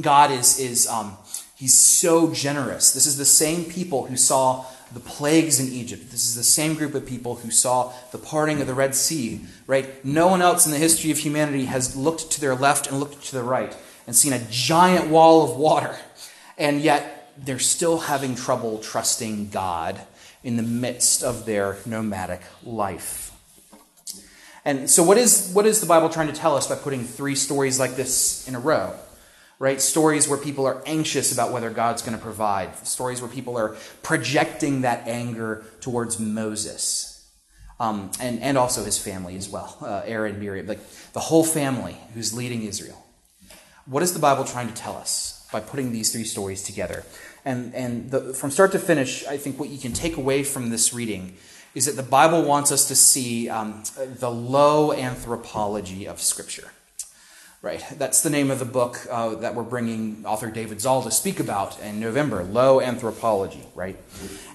God 0.02 0.32
is, 0.32 0.60
is 0.60 0.88
um, 0.88 1.18
He's 1.56 1.78
so 1.78 2.34
generous. 2.34 2.92
This 2.92 3.06
is 3.06 3.18
the 3.18 3.26
same 3.26 3.66
people 3.66 4.06
who 4.06 4.18
saw 4.18 4.66
the 4.94 5.00
plagues 5.00 5.60
in 5.60 5.72
Egypt. 5.72 6.10
This 6.12 6.26
is 6.26 6.36
the 6.36 6.44
same 6.44 6.76
group 6.76 6.96
of 6.96 7.06
people 7.06 7.36
who 7.36 7.52
saw 7.52 7.94
the 8.12 8.18
parting 8.18 8.62
of 8.62 8.68
the 8.68 8.74
Red 8.74 8.96
Sea, 8.96 9.42
right? 9.68 10.04
No 10.06 10.28
one 10.28 10.42
else 10.42 10.66
in 10.66 10.72
the 10.72 10.78
history 10.78 11.12
of 11.12 11.18
humanity 11.20 11.66
has 11.66 11.96
looked 11.96 12.32
to 12.32 12.42
their 12.42 12.56
left 12.56 12.88
and 12.88 13.00
looked 13.00 13.24
to 13.26 13.36
the 13.36 13.44
right 13.44 13.76
and 14.08 14.16
seen 14.16 14.34
a 14.34 14.44
giant 14.50 15.10
wall 15.10 15.44
of 15.44 15.58
water. 15.58 15.96
And 16.58 16.82
yet 16.82 17.34
they're 17.38 17.60
still 17.60 18.00
having 18.00 18.36
trouble 18.36 18.80
trusting 18.80 19.50
God 19.50 20.02
in 20.44 20.58
the 20.58 20.64
midst 20.64 21.24
of 21.24 21.46
their 21.46 21.78
nomadic 21.86 22.42
life. 22.64 23.32
And 24.66 24.90
so, 24.90 25.04
what 25.04 25.18
is, 25.18 25.52
what 25.54 25.66
is 25.66 25.80
the 25.80 25.86
Bible 25.86 26.10
trying 26.10 26.28
to 26.28 26.34
tell 26.34 26.56
us 26.56 26.68
by 26.68 26.76
putting 26.76 27.04
three 27.04 27.36
stories 27.36 27.80
like 27.80 27.96
this 27.96 28.48
in 28.48 28.56
a 28.56 28.60
row? 28.60 28.94
Right? 29.60 29.82
Stories 29.82 30.28
where 30.28 30.38
people 30.38 30.68
are 30.68 30.84
anxious 30.86 31.32
about 31.32 31.52
whether 31.52 31.70
God's 31.70 32.02
going 32.02 32.18
to 32.18 32.24
provide. 32.24 32.76
Stories 32.86 33.22
where 33.22 33.30
people 33.30 33.58
are 33.58 33.76
projecting 34.04 34.82
that 34.82 35.08
anger 35.08 35.64
towards 35.80 36.20
Moses. 36.20 37.14
Um, 37.80 38.12
and, 38.20 38.42
and 38.42 38.58
also 38.58 38.84
his 38.84 38.98
family 38.98 39.36
as 39.38 39.50
well, 39.50 39.78
uh, 39.82 40.02
Aaron, 40.06 40.40
Miriam, 40.40 40.66
like 40.66 40.80
the 41.14 41.20
whole 41.20 41.44
family 41.44 41.96
who's 42.14 42.34
leading 42.34 42.64
Israel. 42.64 43.07
What 43.90 44.04
is 44.04 44.12
the 44.14 44.20
Bible 44.20 44.44
trying 44.44 44.68
to 44.68 44.74
tell 44.74 44.98
us 44.98 45.48
by 45.50 45.62
putting 45.62 45.94
these 45.94 46.12
three 46.12 46.26
stories 46.26 46.62
together? 46.62 47.06
And, 47.46 47.74
and 47.74 48.12
the, 48.12 48.34
from 48.34 48.52
start 48.52 48.74
to 48.74 48.80
finish, 48.80 49.26
I 49.26 49.38
think 49.38 49.58
what 49.58 49.70
you 49.70 49.78
can 49.78 49.94
take 49.94 50.18
away 50.18 50.44
from 50.44 50.72
this 50.72 50.94
reading 50.94 51.38
is 51.74 51.86
that 51.86 51.96
the 51.96 52.04
Bible 52.04 52.44
wants 52.44 52.70
us 52.70 52.90
to 52.90 52.96
see 52.96 53.48
um, 53.48 53.84
the 53.96 54.30
low 54.30 54.92
anthropology 54.92 56.06
of 56.06 56.20
Scripture. 56.20 56.72
Right, 57.62 57.84
that's 57.98 58.22
the 58.22 58.30
name 58.30 58.52
of 58.52 58.60
the 58.60 58.66
book 58.66 59.00
uh, 59.10 59.36
that 59.36 59.56
we're 59.56 59.64
bringing 59.64 60.24
author 60.26 60.52
David 60.52 60.80
Zahl 60.80 61.02
to 61.02 61.12
speak 61.12 61.40
about 61.40 61.82
in 61.82 62.00
November. 62.00 62.44
Low 62.44 62.80
anthropology, 62.80 63.66
right? 63.74 63.98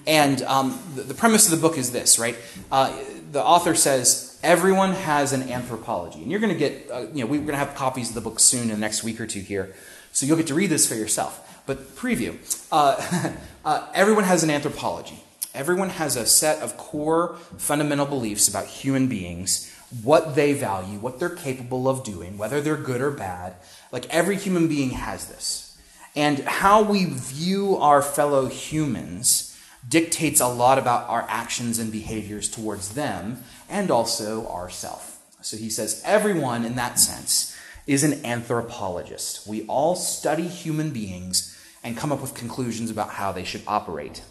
And 0.07 0.41
um, 0.43 0.79
the, 0.95 1.01
the, 1.01 1.13
premise 1.13 1.51
of 1.51 1.59
the 1.59 1.67
book 1.67 1.77
is 1.77 1.91
this, 1.91 2.17
right? 2.17 2.37
Uh, 2.71 2.97
the 3.31 3.43
author 3.43 3.75
says 3.75 4.32
everyone 4.43 4.91
has 4.91 5.33
an 5.33 5.49
anthropology, 5.49 6.21
and 6.21 6.29
you're 6.29 6.39
going 6.39 6.53
to 6.53 6.59
get, 6.59 6.91
uh, 6.91 7.07
you 7.13 7.23
know, 7.23 7.25
we're 7.25 7.39
going 7.39 7.47
to 7.47 7.57
have 7.57 7.73
copies 7.75 8.09
of 8.09 8.15
the 8.15 8.21
book 8.21 8.39
soon 8.39 8.63
in 8.63 8.69
the 8.69 8.77
next 8.77 9.03
week 9.03 9.19
or 9.19 9.25
two 9.25 9.39
here, 9.39 9.73
so 10.11 10.25
you'll 10.25 10.37
get 10.37 10.47
to 10.47 10.53
read 10.53 10.69
this 10.69 10.87
for 10.87 10.95
yourself. 10.95 11.63
But 11.65 11.95
preview: 11.95 12.37
uh, 12.71 13.33
uh, 13.65 13.87
everyone 13.93 14.25
has 14.25 14.43
an 14.43 14.49
anthropology. 14.49 15.23
Everyone 15.55 15.89
has 15.89 16.15
a 16.15 16.25
set 16.25 16.61
of 16.61 16.77
core 16.77 17.35
fundamental 17.57 18.07
beliefs 18.07 18.47
about 18.47 18.65
human 18.65 19.07
beings 19.07 19.69
what 20.01 20.35
they 20.35 20.53
value, 20.53 20.97
what 20.97 21.19
they're 21.19 21.29
capable 21.29 21.87
of 21.87 22.03
doing, 22.03 22.37
whether 22.37 22.61
they're 22.61 22.77
good 22.77 23.01
or 23.01 23.11
bad. 23.11 23.55
Like 23.91 24.11
every 24.13 24.37
human 24.37 24.67
being 24.67 24.91
has 24.91 25.27
this. 25.27 25.77
And 26.15 26.39
how 26.39 26.81
we 26.81 27.05
view 27.05 27.77
our 27.77 28.01
fellow 28.01 28.47
humans 28.47 29.55
dictates 29.87 30.39
a 30.39 30.47
lot 30.47 30.77
about 30.77 31.09
our 31.09 31.25
actions 31.27 31.77
and 31.77 31.91
behaviors 31.91 32.49
towards 32.49 32.93
them 32.93 33.43
and 33.73 33.91
also 33.91 34.47
ourself. 34.47 35.19
So 35.41 35.57
he 35.57 35.69
says 35.69 36.01
everyone 36.05 36.63
in 36.63 36.75
that 36.75 36.99
sense 36.99 37.53
is 37.85 38.05
an 38.05 38.25
anthropologist. 38.25 39.45
We 39.45 39.65
all 39.67 39.95
study 39.95 40.47
human 40.47 40.91
beings 40.91 41.49
and 41.83 41.97
come 41.97 42.13
up 42.13 42.21
with 42.21 42.33
conclusions 42.33 42.89
about 42.89 43.09
how 43.09 43.33
they 43.33 43.43
should 43.43 43.63
operate. 43.67 44.23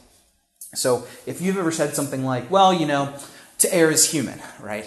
So 0.74 1.06
if 1.26 1.42
you've 1.42 1.58
ever 1.58 1.70
said 1.70 1.94
something 1.94 2.24
like, 2.24 2.50
well, 2.50 2.72
you 2.72 2.86
know, 2.86 3.14
to 3.58 3.74
err 3.74 3.90
is 3.90 4.10
human, 4.10 4.40
right? 4.58 4.86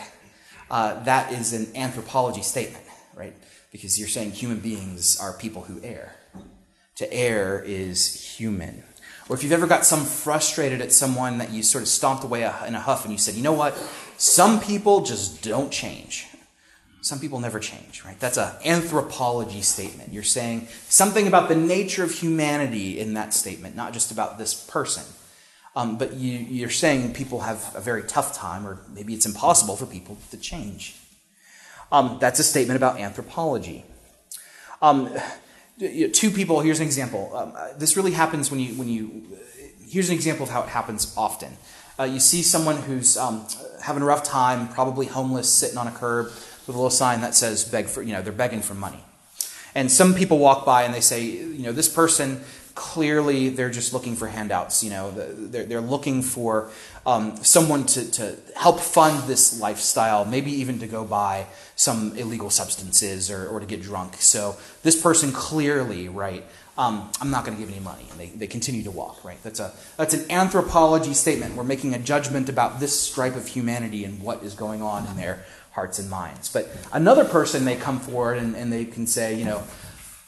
uh, 0.69 1.03
that 1.03 1.31
is 1.31 1.53
an 1.53 1.67
anthropology 1.75 2.41
statement, 2.41 2.83
right? 3.15 3.33
Because 3.71 3.99
you're 3.99 4.07
saying 4.07 4.31
human 4.31 4.59
beings 4.59 5.19
are 5.19 5.33
people 5.33 5.63
who 5.63 5.79
err. 5.83 6.15
To 6.95 7.13
err 7.13 7.61
is 7.65 8.37
human. 8.37 8.83
Or 9.27 9.35
if 9.35 9.43
you've 9.43 9.51
ever 9.51 9.67
got 9.67 9.85
some 9.85 10.05
frustrated 10.05 10.81
at 10.81 10.91
someone 10.91 11.39
that 11.39 11.49
you 11.51 11.63
sort 11.63 11.81
of 11.81 11.87
stomped 11.87 12.23
away 12.23 12.41
in 12.41 12.75
a 12.75 12.79
huff 12.79 13.03
and 13.03 13.11
you 13.11 13.17
said, 13.17 13.35
you 13.35 13.43
know 13.43 13.53
what? 13.53 13.73
Some 14.17 14.59
people 14.59 15.01
just 15.01 15.43
don't 15.43 15.71
change. 15.71 16.27
Some 17.01 17.19
people 17.19 17.39
never 17.39 17.59
change, 17.59 18.03
right? 18.03 18.19
That's 18.19 18.37
an 18.37 18.51
anthropology 18.65 19.61
statement. 19.61 20.11
You're 20.11 20.23
saying 20.23 20.67
something 20.89 21.27
about 21.27 21.49
the 21.49 21.55
nature 21.55 22.03
of 22.03 22.11
humanity 22.11 22.99
in 22.99 23.13
that 23.13 23.33
statement, 23.33 23.75
not 23.75 23.93
just 23.93 24.11
about 24.11 24.39
this 24.39 24.53
person. 24.53 25.03
Um, 25.75 25.97
but 25.97 26.13
you, 26.13 26.65
are 26.65 26.69
saying 26.69 27.13
people 27.13 27.41
have 27.41 27.73
a 27.75 27.81
very 27.81 28.01
tough 28.03 28.33
time, 28.33 28.65
or 28.65 28.79
maybe 28.93 29.13
it's 29.13 29.25
impossible 29.25 29.75
for 29.75 29.85
people 29.85 30.17
to 30.31 30.37
change. 30.37 30.95
Um, 31.91 32.17
that's 32.19 32.39
a 32.39 32.43
statement 32.43 32.77
about 32.77 32.99
anthropology. 32.99 33.83
Um, 34.81 35.13
two 35.77 36.31
people. 36.31 36.61
Here's 36.61 36.79
an 36.79 36.85
example. 36.85 37.31
Um, 37.35 37.53
uh, 37.55 37.73
this 37.77 37.97
really 37.97 38.11
happens 38.11 38.49
when 38.49 38.59
you 38.59 38.73
when 38.75 38.87
you. 38.87 39.23
Here's 39.87 40.09
an 40.09 40.15
example 40.15 40.43
of 40.43 40.49
how 40.49 40.63
it 40.63 40.69
happens 40.69 41.13
often. 41.15 41.57
Uh, 41.99 42.03
you 42.03 42.19
see 42.19 42.41
someone 42.41 42.77
who's 42.77 43.17
um, 43.17 43.45
having 43.85 44.03
a 44.03 44.05
rough 44.05 44.23
time, 44.23 44.67
probably 44.67 45.05
homeless, 45.05 45.49
sitting 45.49 45.77
on 45.77 45.87
a 45.87 45.91
curb 45.91 46.25
with 46.25 46.69
a 46.69 46.71
little 46.71 46.89
sign 46.89 47.21
that 47.21 47.35
says 47.35 47.63
"beg 47.63 47.85
for," 47.85 48.01
you 48.01 48.13
know, 48.13 48.21
they're 48.21 48.33
begging 48.33 48.61
for 48.61 48.73
money. 48.73 49.03
And 49.75 49.91
some 49.91 50.13
people 50.13 50.39
walk 50.39 50.65
by 50.65 50.83
and 50.83 50.93
they 50.93 51.01
say, 51.01 51.21
you 51.23 51.63
know, 51.63 51.73
this 51.73 51.89
person 51.89 52.41
clearly 52.75 53.49
they're 53.49 53.69
just 53.69 53.93
looking 53.93 54.15
for 54.15 54.27
handouts. 54.27 54.83
You 54.83 54.89
know, 54.89 55.11
they're, 55.11 55.65
they're 55.65 55.81
looking 55.81 56.21
for 56.21 56.69
um, 57.05 57.37
someone 57.43 57.85
to, 57.87 58.09
to 58.11 58.35
help 58.55 58.79
fund 58.79 59.27
this 59.27 59.59
lifestyle, 59.59 60.25
maybe 60.25 60.51
even 60.51 60.79
to 60.79 60.87
go 60.87 61.03
buy 61.03 61.47
some 61.75 62.15
illegal 62.17 62.49
substances 62.49 63.31
or, 63.31 63.47
or 63.47 63.59
to 63.59 63.65
get 63.65 63.81
drunk. 63.81 64.15
So 64.15 64.55
this 64.83 65.01
person 65.01 65.31
clearly, 65.31 66.09
right, 66.09 66.43
um, 66.77 67.09
I'm 67.21 67.31
not 67.31 67.45
going 67.45 67.57
to 67.57 67.63
give 67.63 67.71
any 67.71 67.83
money. 67.83 68.05
And 68.11 68.19
they, 68.19 68.27
they 68.27 68.47
continue 68.47 68.83
to 68.83 68.91
walk, 68.91 69.23
right? 69.23 69.41
That's, 69.43 69.59
a, 69.59 69.71
that's 69.97 70.13
an 70.13 70.29
anthropology 70.29 71.13
statement. 71.13 71.55
We're 71.55 71.63
making 71.63 71.93
a 71.93 71.99
judgment 71.99 72.49
about 72.49 72.79
this 72.79 72.99
stripe 72.99 73.35
of 73.35 73.47
humanity 73.47 74.03
and 74.03 74.21
what 74.21 74.43
is 74.43 74.53
going 74.53 74.81
on 74.81 75.07
in 75.07 75.15
their 75.15 75.45
hearts 75.71 75.99
and 75.99 76.09
minds. 76.09 76.49
But 76.51 76.69
another 76.91 77.25
person 77.25 77.63
may 77.63 77.75
come 77.75 77.99
forward 77.99 78.37
and, 78.37 78.55
and 78.55 78.71
they 78.71 78.85
can 78.85 79.07
say, 79.07 79.35
you 79.35 79.45
know, 79.45 79.63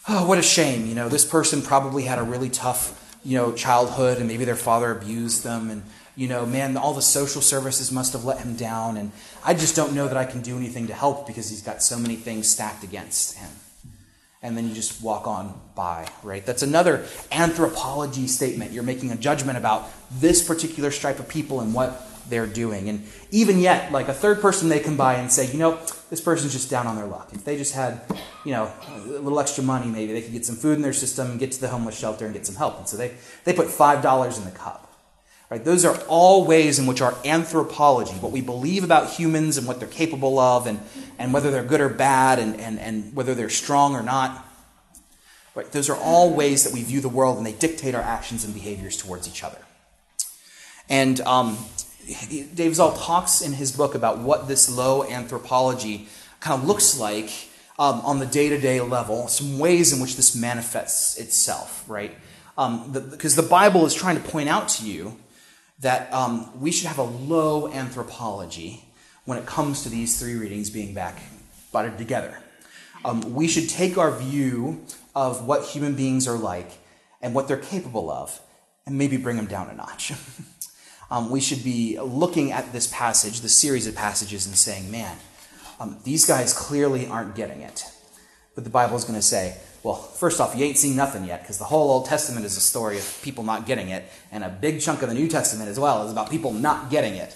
oh, 0.07 0.25
what 0.25 0.37
a 0.37 0.43
shame. 0.43 0.87
You 0.87 0.95
know, 0.95 1.09
this 1.09 1.25
person 1.25 1.61
probably 1.61 2.03
had 2.03 2.19
a 2.19 2.23
really 2.23 2.49
tough, 2.49 3.17
you 3.25 3.37
know, 3.37 3.51
childhood 3.51 4.19
and 4.19 4.27
maybe 4.27 4.45
their 4.45 4.55
father 4.55 4.91
abused 4.91 5.43
them 5.43 5.69
and, 5.69 5.83
you 6.15 6.27
know, 6.27 6.45
man, 6.45 6.77
all 6.77 6.93
the 6.93 7.01
social 7.01 7.41
services 7.41 7.91
must 7.91 8.13
have 8.13 8.23
let 8.23 8.39
him 8.39 8.55
down 8.55 8.95
and 8.95 9.11
I 9.43 9.53
just 9.53 9.75
don't 9.75 9.93
know 9.93 10.07
that 10.07 10.17
I 10.17 10.25
can 10.25 10.41
do 10.41 10.57
anything 10.57 10.87
to 10.87 10.93
help 10.93 11.27
because 11.27 11.49
he's 11.49 11.61
got 11.61 11.83
so 11.83 11.97
many 11.99 12.15
things 12.15 12.47
stacked 12.47 12.85
against 12.85 13.37
him. 13.37 13.49
And 14.41 14.55
then 14.55 14.67
you 14.67 14.75
just 14.75 15.01
walk 15.01 15.27
on 15.27 15.59
by, 15.75 16.07
right? 16.21 16.45
That's 16.45 16.61
another 16.61 17.05
anthropology 17.31 18.27
statement. 18.27 18.71
You're 18.71 18.83
making 18.83 19.11
a 19.11 19.15
judgment 19.15 19.57
about 19.57 19.89
this 20.11 20.47
particular 20.47 20.91
stripe 20.91 21.19
of 21.19 21.27
people 21.27 21.59
and 21.59 21.73
what 21.73 22.03
they're 22.29 22.47
doing. 22.47 22.89
And 22.89 23.07
even 23.31 23.59
yet, 23.59 23.91
like 23.91 24.07
a 24.07 24.13
third 24.13 24.41
person 24.41 24.69
they 24.69 24.79
come 24.79 24.97
by 24.97 25.15
and 25.15 25.31
say, 25.31 25.51
you 25.51 25.57
know, 25.57 25.79
this 26.09 26.21
person's 26.21 26.53
just 26.53 26.69
down 26.69 26.87
on 26.87 26.95
their 26.95 27.05
luck. 27.05 27.29
If 27.33 27.43
they 27.43 27.57
just 27.57 27.73
had, 27.73 28.01
you 28.45 28.51
know, 28.51 28.71
a 28.89 28.99
little 28.99 29.39
extra 29.39 29.63
money, 29.63 29.87
maybe 29.87 30.13
they 30.13 30.21
could 30.21 30.33
get 30.33 30.45
some 30.45 30.55
food 30.55 30.75
in 30.75 30.81
their 30.81 30.93
system, 30.93 31.37
get 31.37 31.51
to 31.53 31.61
the 31.61 31.69
homeless 31.69 31.97
shelter, 31.97 32.25
and 32.25 32.33
get 32.33 32.45
some 32.45 32.55
help. 32.55 32.77
And 32.77 32.87
so 32.87 32.97
they, 32.97 33.13
they 33.43 33.53
put 33.53 33.67
$5 33.67 34.37
in 34.37 34.45
the 34.45 34.51
cup. 34.51 34.86
Right? 35.49 35.63
Those 35.63 35.85
are 35.85 35.97
all 36.07 36.45
ways 36.45 36.77
in 36.77 36.87
which 36.87 37.01
our 37.01 37.15
anthropology, 37.23 38.13
what 38.15 38.33
we 38.33 38.41
believe 38.41 38.83
about 38.83 39.11
humans 39.11 39.57
and 39.57 39.65
what 39.65 39.79
they're 39.79 39.87
capable 39.87 40.39
of, 40.39 40.67
and, 40.67 40.79
and 41.17 41.33
whether 41.33 41.51
they're 41.51 41.63
good 41.63 41.79
or 41.79 41.87
bad, 41.87 42.37
and, 42.37 42.59
and, 42.59 42.77
and 42.79 43.15
whether 43.15 43.33
they're 43.33 43.49
strong 43.49 43.95
or 43.95 44.03
not, 44.03 44.45
right? 45.55 45.71
those 45.71 45.89
are 45.89 45.95
all 45.95 46.33
ways 46.33 46.65
that 46.65 46.73
we 46.73 46.83
view 46.83 46.99
the 46.99 47.09
world 47.09 47.37
and 47.37 47.45
they 47.45 47.53
dictate 47.53 47.95
our 47.95 48.01
actions 48.01 48.43
and 48.43 48.53
behaviors 48.53 48.97
towards 48.97 49.25
each 49.25 49.41
other. 49.41 49.59
And 50.89 51.21
um, 51.21 51.57
Dave 52.53 52.75
Zahl 52.75 52.93
talks 52.93 53.41
in 53.41 53.53
his 53.53 53.71
book 53.71 53.95
about 53.95 54.19
what 54.19 54.49
this 54.49 54.69
low 54.69 55.03
anthropology 55.03 56.07
kind 56.41 56.61
of 56.61 56.67
looks 56.67 56.99
like 56.99 57.29
um, 57.79 58.01
on 58.01 58.19
the 58.19 58.25
day 58.25 58.49
to 58.49 58.59
day 58.59 58.81
level, 58.81 59.27
some 59.27 59.59
ways 59.59 59.93
in 59.93 60.01
which 60.01 60.15
this 60.15 60.35
manifests 60.35 61.17
itself, 61.17 61.83
right? 61.87 62.15
Because 62.55 62.85
um, 62.85 62.91
the, 62.91 63.41
the, 63.41 63.47
Bible 63.47 63.85
is 63.85 63.93
trying 63.93 64.21
to 64.21 64.29
point 64.29 64.49
out 64.49 64.67
to 64.69 64.85
you 64.85 65.17
that 65.79 66.11
um, 66.13 66.59
we 66.59 66.71
should 66.71 66.87
have 66.87 66.97
a 66.97 67.03
low 67.03 67.71
anthropology 67.71 68.83
when 69.25 69.37
it 69.37 69.45
comes 69.45 69.83
to 69.83 69.89
these 69.89 70.19
three 70.19 70.35
readings 70.35 70.69
being 70.69 70.93
back 70.93 71.21
butted 71.71 71.97
together. 71.97 72.37
Um, 73.05 73.33
we 73.33 73.47
should 73.47 73.69
take 73.69 73.97
our 73.97 74.11
view 74.11 74.83
of 75.15 75.45
what 75.45 75.63
human 75.63 75.95
beings 75.95 76.27
are 76.27 76.37
like 76.37 76.71
and 77.21 77.33
what 77.33 77.47
they're 77.47 77.57
capable 77.57 78.09
of 78.09 78.39
and 78.85 78.97
maybe 78.97 79.17
bring 79.17 79.35
them 79.35 79.45
down 79.45 79.69
a 79.69 79.73
notch. 79.73 80.13
um, 81.11 81.29
we 81.29 81.39
should 81.39 81.63
be 81.63 81.99
looking 81.99 82.51
at 82.51 82.71
this 82.71 82.87
passage, 82.87 83.41
the 83.41 83.49
series 83.49 83.85
of 83.85 83.95
passages, 83.95 84.47
and 84.47 84.55
saying, 84.55 84.89
man, 84.89 85.17
um, 85.79 85.97
these 86.03 86.25
guys 86.25 86.53
clearly 86.53 87.07
aren't 87.07 87.35
getting 87.35 87.61
it. 87.61 87.83
But 88.55 88.63
the 88.63 88.69
Bible 88.69 88.95
is 88.95 89.03
going 89.03 89.19
to 89.19 89.25
say, 89.25 89.57
well, 89.87 89.95
first 89.95 90.39
off, 90.39 90.55
you 90.55 90.63
ain't 90.65 90.77
seen 90.77 90.95
nothing 90.95 91.25
yet, 91.25 91.41
because 91.41 91.57
the 91.57 91.65
whole 91.65 91.89
Old 91.89 92.05
Testament 92.05 92.45
is 92.45 92.57
a 92.57 92.61
story 92.61 92.97
of 92.97 93.19
people 93.23 93.43
not 93.43 93.65
getting 93.65 93.89
it, 93.89 94.05
and 94.31 94.43
a 94.43 94.49
big 94.49 94.81
chunk 94.81 95.01
of 95.01 95.09
the 95.09 95.15
New 95.15 95.27
Testament 95.27 95.69
as 95.69 95.79
well 95.79 96.05
is 96.05 96.11
about 96.11 96.29
people 96.29 96.53
not 96.53 96.89
getting 96.89 97.15
it. 97.15 97.35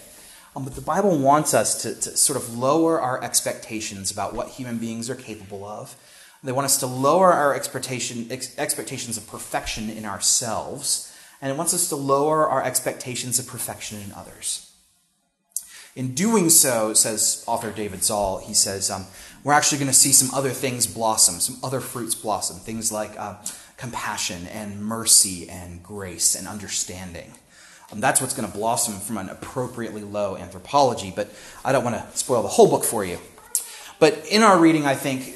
Um, 0.54 0.64
but 0.64 0.74
the 0.74 0.82
Bible 0.82 1.18
wants 1.18 1.54
us 1.54 1.82
to, 1.82 1.94
to 1.94 2.16
sort 2.16 2.36
of 2.36 2.56
lower 2.56 3.00
our 3.00 3.22
expectations 3.22 4.10
about 4.10 4.34
what 4.34 4.48
human 4.48 4.78
beings 4.78 5.08
are 5.10 5.14
capable 5.14 5.64
of. 5.64 5.96
They 6.44 6.52
want 6.52 6.64
us 6.64 6.78
to 6.78 6.86
lower 6.86 7.32
our 7.32 7.54
expectation, 7.54 8.26
ex- 8.30 8.58
expectations 8.58 9.16
of 9.16 9.26
perfection 9.28 9.88
in 9.88 10.04
ourselves 10.04 11.12
and 11.42 11.50
it 11.50 11.56
wants 11.56 11.74
us 11.74 11.88
to 11.88 11.96
lower 11.96 12.48
our 12.48 12.62
expectations 12.62 13.40
of 13.40 13.48
perfection 13.48 14.00
in 14.00 14.12
others. 14.12 14.72
In 15.96 16.14
doing 16.14 16.48
so, 16.48 16.94
says 16.94 17.44
author 17.48 17.72
David 17.72 18.04
Zahl, 18.04 18.38
he 18.38 18.54
says, 18.54 18.90
um, 18.90 19.06
we're 19.44 19.52
actually 19.52 19.78
going 19.78 19.90
to 19.90 19.94
see 19.94 20.12
some 20.12 20.32
other 20.34 20.50
things 20.50 20.86
blossom, 20.86 21.40
some 21.40 21.56
other 21.62 21.80
fruits 21.80 22.14
blossom, 22.14 22.56
things 22.56 22.92
like 22.92 23.18
uh, 23.18 23.36
compassion 23.76 24.46
and 24.48 24.84
mercy 24.84 25.48
and 25.48 25.82
grace 25.82 26.34
and 26.34 26.46
understanding. 26.46 27.32
Um, 27.90 28.00
that's 28.00 28.20
what's 28.20 28.34
going 28.34 28.50
to 28.50 28.56
blossom 28.56 28.94
from 28.94 29.18
an 29.18 29.28
appropriately 29.28 30.02
low 30.02 30.36
anthropology, 30.36 31.12
but 31.14 31.30
I 31.64 31.72
don't 31.72 31.84
want 31.84 31.96
to 31.96 32.16
spoil 32.16 32.42
the 32.42 32.48
whole 32.48 32.68
book 32.68 32.84
for 32.84 33.04
you. 33.04 33.18
But 33.98 34.26
in 34.30 34.42
our 34.42 34.58
reading, 34.58 34.86
I 34.86 34.94
think 34.94 35.34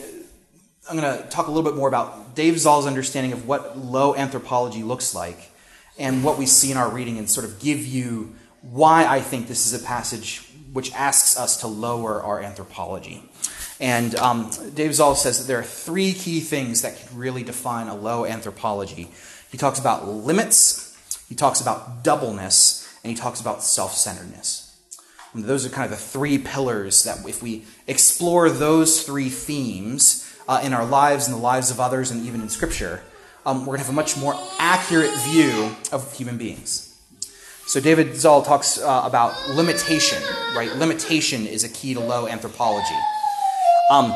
I'm 0.89 0.97
going 0.97 1.19
to 1.19 1.29
talk 1.29 1.49
a 1.49 1.51
little 1.51 1.69
bit 1.69 1.77
more 1.77 1.89
about 1.89 2.35
Dave 2.35 2.55
Zahl's 2.55 2.87
understanding 2.87 3.33
of 3.33 3.47
what 3.47 3.77
low 3.77 4.15
anthropology 4.15 4.83
looks 4.83 5.15
like 5.15 5.51
and 5.99 6.23
what 6.23 6.39
we 6.39 6.47
see 6.47 6.71
in 6.71 6.77
our 6.77 6.89
reading 6.89 7.19
and 7.19 7.29
sort 7.29 7.45
of 7.45 7.59
give 7.59 7.85
you 7.85 8.35
why 8.63 9.05
I 9.05 9.21
think 9.21 9.49
this 9.49 9.67
is 9.67 9.81
a 9.81 9.85
passage 9.85 10.49
which 10.73 10.93
asks 10.93 11.39
us 11.39 11.59
to 11.59 11.67
lower 11.67 12.23
our 12.23 12.41
anthropology. 12.41 13.23
And 13.81 14.15
um, 14.17 14.51
Dave 14.75 14.95
Zahl 14.95 15.15
says 15.15 15.39
that 15.39 15.47
there 15.47 15.59
are 15.59 15.65
three 15.65 16.13
key 16.13 16.41
things 16.41 16.83
that 16.83 16.97
can 16.99 17.19
really 17.19 17.43
define 17.43 17.89
a 17.89 17.95
low 17.95 18.25
anthropology. 18.25 19.09
He 19.51 19.59
talks 19.59 19.79
about 19.79 20.09
limits, 20.09 20.97
he 21.29 21.35
talks 21.35 21.61
about 21.61 22.03
doubleness, 22.03 22.89
and 23.05 23.11
he 23.11 23.17
talks 23.17 23.41
about 23.41 23.63
self 23.63 23.95
centeredness. 23.95 24.63
Those 25.35 25.67
are 25.67 25.69
kind 25.69 25.85
of 25.85 25.91
the 25.91 26.03
three 26.03 26.39
pillars 26.39 27.05
that, 27.05 27.29
if 27.29 27.43
we 27.43 27.65
explore 27.87 28.49
those 28.49 29.03
three 29.03 29.29
themes 29.29 30.35
uh, 30.49 30.61
in 30.63 30.73
our 30.73 30.87
lives 30.87 31.27
and 31.27 31.37
the 31.37 31.41
lives 31.41 31.71
of 31.71 31.79
others, 31.79 32.11
and 32.11 32.25
even 32.25 32.41
in 32.41 32.49
Scripture, 32.49 33.03
um, 33.45 33.61
we're 33.61 33.77
going 33.77 33.81
to 33.81 33.85
have 33.85 33.93
a 33.93 33.97
much 33.97 34.17
more 34.17 34.35
accurate 34.59 35.15
view 35.25 35.77
of 35.93 36.11
human 36.17 36.39
beings. 36.39 36.99
So 37.67 37.81
David 37.81 38.17
Zahl 38.17 38.43
talks 38.43 38.79
uh, 38.79 39.03
about 39.05 39.35
limitation, 39.51 40.23
right? 40.55 40.73
Limitation 40.77 41.47
is 41.47 41.65
a 41.65 41.69
key 41.69 41.95
to 41.95 42.01
low 42.01 42.27
anthropology. 42.27 42.95
Um, 43.91 44.15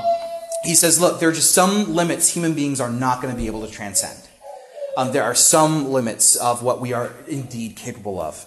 he 0.65 0.75
says, 0.75 1.01
look, 1.01 1.21
there 1.21 1.29
are 1.29 1.33
just 1.33 1.53
some 1.53 1.95
limits 1.95 2.29
human 2.29 2.55
beings 2.55 2.81
are 2.81 2.91
not 2.91 3.23
going 3.23 3.33
to 3.33 3.41
be 3.41 3.47
able 3.47 3.67
to 3.67 3.73
transcend. 3.73 4.29
Um, 4.97 5.13
there 5.13 5.23
are 5.23 5.35
some 5.35 5.91
limits 5.91 6.37
of 6.37 6.63
what 6.63 6.81
we 6.81 6.93
are 6.93 7.13
indeed 7.29 7.77
capable 7.77 8.21
of. 8.21 8.47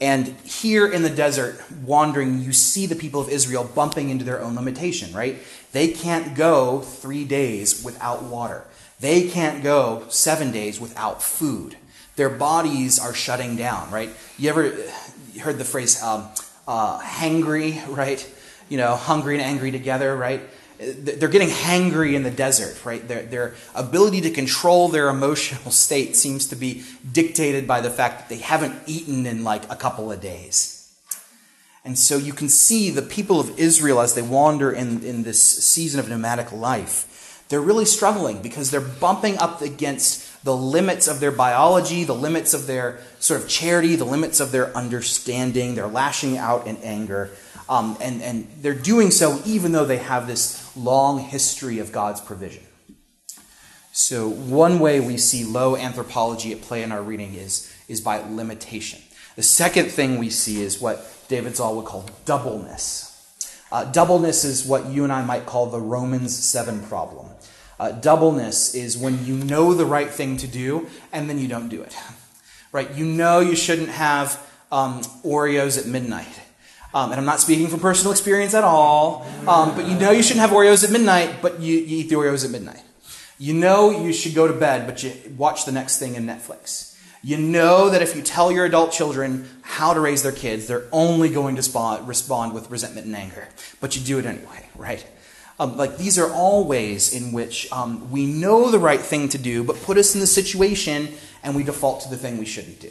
And 0.00 0.28
here 0.40 0.86
in 0.86 1.02
the 1.02 1.10
desert, 1.10 1.62
wandering, 1.84 2.40
you 2.40 2.52
see 2.52 2.86
the 2.86 2.96
people 2.96 3.20
of 3.20 3.28
Israel 3.28 3.64
bumping 3.64 4.10
into 4.10 4.24
their 4.24 4.40
own 4.40 4.56
limitation, 4.56 5.14
right? 5.14 5.38
They 5.72 5.88
can't 5.88 6.34
go 6.34 6.80
three 6.80 7.24
days 7.24 7.84
without 7.84 8.24
water. 8.24 8.64
They 8.98 9.28
can't 9.28 9.62
go 9.62 10.04
seven 10.08 10.50
days 10.50 10.80
without 10.80 11.22
food. 11.22 11.76
Their 12.16 12.30
bodies 12.30 12.98
are 12.98 13.14
shutting 13.14 13.56
down, 13.56 13.90
right? 13.90 14.10
You 14.36 14.50
ever 14.50 14.74
heard 15.40 15.58
the 15.58 15.64
phrase 15.64 16.02
um, 16.02 16.28
uh, 16.66 17.00
hangry, 17.00 17.86
right? 17.96 18.28
You 18.68 18.78
know, 18.78 18.96
hungry 18.96 19.34
and 19.34 19.42
angry 19.42 19.70
together, 19.70 20.16
right? 20.16 20.40
They're 20.78 21.28
getting 21.28 21.48
hangry 21.48 22.14
in 22.14 22.24
the 22.24 22.30
desert, 22.30 22.84
right? 22.84 23.06
Their, 23.06 23.22
their 23.22 23.54
ability 23.74 24.22
to 24.22 24.30
control 24.30 24.88
their 24.88 25.08
emotional 25.18 25.70
state 25.70 26.16
seems 26.16 26.48
to 26.48 26.56
be 26.56 26.84
dictated 27.10 27.66
by 27.66 27.80
the 27.80 27.90
fact 27.90 28.18
that 28.18 28.28
they 28.28 28.42
haven't 28.42 28.74
eaten 28.86 29.26
in 29.26 29.44
like 29.44 29.70
a 29.70 29.76
couple 29.76 30.10
of 30.10 30.20
days. 30.20 30.80
And 31.84 31.98
so 31.98 32.16
you 32.16 32.32
can 32.32 32.48
see 32.48 32.90
the 32.90 33.02
people 33.02 33.40
of 33.40 33.58
Israel 33.58 34.00
as 34.00 34.14
they 34.14 34.22
wander 34.22 34.72
in, 34.72 35.04
in 35.04 35.22
this 35.22 35.40
season 35.42 36.00
of 36.00 36.08
nomadic 36.08 36.50
life 36.50 37.10
they're 37.48 37.60
really 37.60 37.84
struggling 37.84 38.40
because 38.42 38.70
they're 38.70 38.80
bumping 38.80 39.38
up 39.38 39.60
against 39.60 40.44
the 40.44 40.56
limits 40.56 41.06
of 41.06 41.20
their 41.20 41.30
biology, 41.30 42.04
the 42.04 42.14
limits 42.14 42.54
of 42.54 42.66
their 42.66 43.00
sort 43.18 43.40
of 43.40 43.48
charity, 43.48 43.96
the 43.96 44.04
limits 44.04 44.40
of 44.40 44.50
their 44.50 44.74
understanding. 44.76 45.74
They're 45.74 45.86
lashing 45.86 46.38
out 46.38 46.66
in 46.66 46.76
anger. 46.78 47.30
Um, 47.68 47.96
and, 48.00 48.22
and 48.22 48.46
they're 48.58 48.74
doing 48.74 49.10
so 49.10 49.40
even 49.46 49.72
though 49.72 49.86
they 49.86 49.96
have 49.98 50.26
this 50.26 50.76
long 50.76 51.18
history 51.18 51.78
of 51.78 51.92
God's 51.92 52.20
provision. 52.20 52.64
So, 53.92 54.28
one 54.28 54.80
way 54.80 54.98
we 54.98 55.16
see 55.16 55.44
low 55.44 55.76
anthropology 55.76 56.50
at 56.52 56.60
play 56.60 56.82
in 56.82 56.90
our 56.90 57.00
reading 57.00 57.34
is, 57.34 57.72
is 57.86 58.00
by 58.00 58.18
limitation. 58.18 59.00
The 59.36 59.42
second 59.42 59.90
thing 59.90 60.18
we 60.18 60.30
see 60.30 60.60
is 60.62 60.80
what 60.80 61.24
David 61.28 61.56
Zahl 61.56 61.76
would 61.76 61.86
call 61.86 62.04
doubleness. 62.24 63.10
Uh, 63.70 63.84
doubleness 63.84 64.44
is 64.44 64.66
what 64.66 64.86
you 64.86 65.04
and 65.04 65.12
I 65.12 65.24
might 65.24 65.46
call 65.46 65.66
the 65.66 65.80
Romans 65.80 66.36
7 66.36 66.86
problem. 66.86 67.28
Uh, 67.78 67.92
doubleness 67.92 68.74
is 68.74 68.96
when 68.96 69.24
you 69.24 69.36
know 69.36 69.74
the 69.74 69.86
right 69.86 70.10
thing 70.10 70.36
to 70.38 70.46
do 70.46 70.88
and 71.12 71.28
then 71.28 71.38
you 71.38 71.48
don't 71.48 71.68
do 71.68 71.82
it. 71.82 71.96
Right? 72.72 72.92
You 72.96 73.04
know 73.04 73.38
you 73.38 73.54
shouldn't 73.54 73.90
have 73.90 74.44
um, 74.72 75.02
Oreos 75.22 75.78
at 75.78 75.86
midnight. 75.86 76.26
Um, 76.94 77.10
and 77.10 77.18
I'm 77.18 77.26
not 77.26 77.40
speaking 77.40 77.66
from 77.66 77.80
personal 77.80 78.12
experience 78.12 78.54
at 78.54 78.62
all, 78.62 79.26
um, 79.48 79.74
but 79.74 79.88
you 79.88 79.98
know 79.98 80.12
you 80.12 80.22
shouldn't 80.22 80.40
have 80.40 80.50
Oreos 80.50 80.84
at 80.84 80.92
midnight, 80.92 81.42
but 81.42 81.60
you, 81.60 81.74
you 81.74 81.98
eat 81.98 82.08
the 82.08 82.14
Oreos 82.14 82.44
at 82.44 82.52
midnight. 82.52 82.82
You 83.36 83.52
know 83.52 83.90
you 83.90 84.12
should 84.12 84.32
go 84.32 84.46
to 84.46 84.54
bed, 84.54 84.86
but 84.86 85.02
you 85.02 85.12
watch 85.36 85.64
the 85.64 85.72
next 85.72 85.98
thing 85.98 86.14
in 86.14 86.24
Netflix. 86.24 86.96
You 87.20 87.36
know 87.36 87.90
that 87.90 88.00
if 88.00 88.14
you 88.14 88.22
tell 88.22 88.52
your 88.52 88.64
adult 88.64 88.92
children 88.92 89.48
how 89.62 89.92
to 89.92 89.98
raise 89.98 90.22
their 90.22 90.30
kids, 90.30 90.68
they're 90.68 90.84
only 90.92 91.30
going 91.30 91.56
to 91.56 91.62
respond, 92.06 92.54
with 92.54 92.70
resentment 92.70 93.06
and 93.06 93.16
anger, 93.16 93.48
but 93.80 93.96
you 93.96 94.02
do 94.02 94.20
it 94.20 94.26
anyway, 94.26 94.68
right? 94.76 95.04
Um, 95.58 95.76
like 95.76 95.96
these 95.96 96.18
are 96.18 96.30
all 96.30 96.64
ways 96.64 97.12
in 97.12 97.32
which 97.32 97.70
um, 97.72 98.10
we 98.10 98.26
know 98.26 98.70
the 98.70 98.78
right 98.78 99.00
thing 99.00 99.28
to 99.30 99.38
do, 99.38 99.64
but 99.64 99.82
put 99.82 99.98
us 99.98 100.14
in 100.14 100.20
the 100.20 100.26
situation 100.26 101.08
and 101.42 101.56
we 101.56 101.64
default 101.64 102.02
to 102.02 102.10
the 102.10 102.16
thing 102.16 102.38
we 102.38 102.46
shouldn't 102.46 102.78
do. 102.78 102.90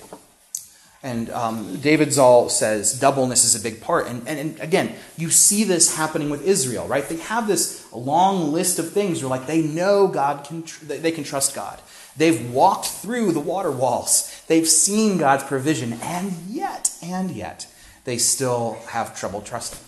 And 1.03 1.29
um, 1.31 1.81
David 1.81 2.13
Zahl 2.13 2.47
says 2.47 2.97
doubleness 2.97 3.43
is 3.43 3.55
a 3.55 3.59
big 3.59 3.81
part. 3.81 4.07
And, 4.07 4.25
and, 4.25 4.39
and, 4.39 4.59
again, 4.61 4.95
you 5.17 5.29
see 5.29 5.65
this 5.65 5.97
happening 5.97 6.29
with 6.29 6.47
Israel, 6.47 6.87
right? 6.87 7.07
They 7.07 7.17
have 7.17 7.45
this 7.45 7.91
long 7.91 8.53
list 8.53 8.79
of 8.79 8.93
things 8.93 9.21
where, 9.21 9.29
like, 9.29 9.45
they 9.45 9.61
know 9.61 10.07
God 10.07 10.45
can, 10.45 10.63
tr- 10.63 10.85
they 10.85 11.11
can 11.11 11.25
trust 11.25 11.53
God. 11.53 11.81
They've 12.15 12.49
walked 12.51 12.85
through 12.85 13.33
the 13.33 13.41
water 13.41 13.69
walls. 13.69 14.41
They've 14.47 14.67
seen 14.67 15.17
God's 15.17 15.43
provision. 15.43 15.93
And 16.01 16.31
yet, 16.47 16.91
and 17.03 17.31
yet, 17.31 17.67
they 18.05 18.17
still 18.17 18.77
have 18.87 19.19
trouble 19.19 19.41
trusting. 19.41 19.81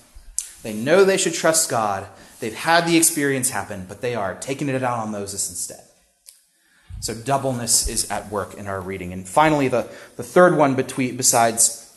They 0.63 0.74
know 0.74 1.05
they 1.05 1.17
should 1.17 1.34
trust 1.34 1.69
God. 1.69 2.07
They've 2.41 2.53
had 2.53 2.86
the 2.86 2.98
experience 2.98 3.51
happen, 3.51 3.86
but 3.88 4.01
they 4.01 4.15
are 4.15 4.36
taking 4.36 4.67
it 4.67 4.84
out 4.84 5.00
on 5.00 5.12
Moses 5.12 5.50
instead. 5.50 5.85
So 7.05 7.13
doubleness 7.13 7.88
is 7.88 8.09
at 8.09 8.31
work 8.31 8.55
in 8.55 8.65
our 8.65 8.81
reading. 8.81 9.13
And 9.13 9.29
finally, 9.29 9.67
the, 9.67 9.88
the 10.15 10.24
third 10.24 10.57
one 10.57 10.74
between, 10.74 11.15
besides 11.15 11.95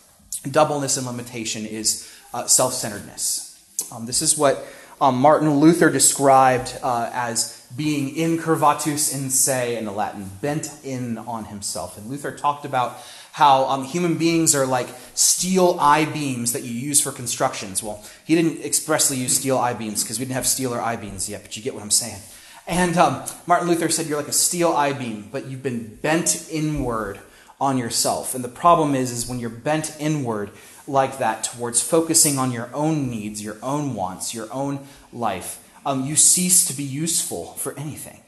doubleness 0.51 0.99
and 0.99 1.07
limitation 1.07 1.65
is 1.65 2.15
uh, 2.35 2.47
self 2.47 2.75
centeredness. 2.75 3.59
Um, 3.91 4.05
this 4.05 4.21
is 4.21 4.37
what 4.37 4.67
um, 5.01 5.17
Martin 5.17 5.61
Luther 5.61 5.89
described 5.89 6.79
uh, 6.83 7.09
as 7.15 7.67
being 7.75 8.17
incurvatus 8.17 9.15
in 9.15 9.31
se 9.31 9.79
in 9.79 9.87
the 9.87 9.93
Latin, 9.93 10.31
bent 10.43 10.71
in 10.85 11.17
on 11.17 11.47
himself. 11.47 11.97
And 11.97 12.11
Luther 12.11 12.37
talked 12.37 12.67
about 12.67 12.99
how 13.33 13.65
um, 13.65 13.85
human 13.85 14.19
beings 14.19 14.55
are 14.55 14.67
like 14.67 14.89
steel 15.15 15.79
I 15.81 16.05
beams 16.05 16.53
that 16.53 16.65
you 16.65 16.73
use 16.73 17.01
for 17.01 17.13
constructions. 17.13 17.83
Well, 17.83 18.05
he 18.27 18.35
didn't 18.35 18.63
expressly 18.63 19.17
use 19.17 19.39
steel 19.39 19.57
I 19.57 19.73
beams 19.73 20.03
because 20.03 20.19
we 20.19 20.27
didn't 20.27 20.35
have 20.35 20.47
steel 20.47 20.75
or 20.75 20.83
I 20.83 20.97
beams 20.97 21.31
yet, 21.31 21.41
but 21.41 21.57
you 21.57 21.63
get 21.63 21.73
what 21.73 21.83
I'm 21.83 21.91
saying. 21.91 22.21
And 22.69 22.99
um, 22.99 23.25
Martin 23.47 23.67
Luther 23.67 23.89
said, 23.89 24.07
You're 24.07 24.19
like 24.19 24.29
a 24.29 24.33
steel 24.33 24.73
I 24.73 24.93
beam, 24.93 25.31
but 25.33 25.47
you've 25.47 25.63
been 25.63 25.97
bent 25.97 26.49
inward 26.53 27.19
on 27.59 27.79
yourself. 27.79 28.35
And 28.35 28.45
the 28.45 28.49
problem 28.49 28.95
is, 28.95 29.11
is 29.11 29.27
when 29.27 29.41
you're 29.41 29.51
bent 29.51 29.97
inward 29.99 30.51
like 30.87 31.19
that 31.19 31.43
towards 31.45 31.83
focusing 31.83 32.39
on 32.39 32.53
your 32.53 32.69
own 32.75 33.11
needs, 33.11 33.43
your 33.43 33.57
own 33.63 33.95
wants, 33.95 34.35
your 34.35 34.53
own 34.53 34.87
life, 35.13 35.67
um, 35.85 36.05
you 36.05 36.15
cease 36.15 36.67
to 36.67 36.75
be 36.75 36.85
useful 36.85 37.55
for 37.55 37.77
anything. 37.79 38.21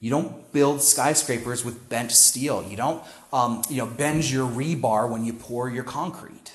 You 0.00 0.10
don't 0.10 0.52
build 0.52 0.82
skyscrapers 0.82 1.64
with 1.64 1.88
bent 1.88 2.12
steel. 2.12 2.66
You 2.68 2.76
don't 2.76 3.02
um, 3.32 3.62
you 3.68 3.76
know, 3.76 3.86
bend 3.86 4.30
your 4.30 4.48
rebar 4.48 5.08
when 5.08 5.24
you 5.24 5.34
pour 5.34 5.68
your 5.68 5.84
concrete. 5.84 6.52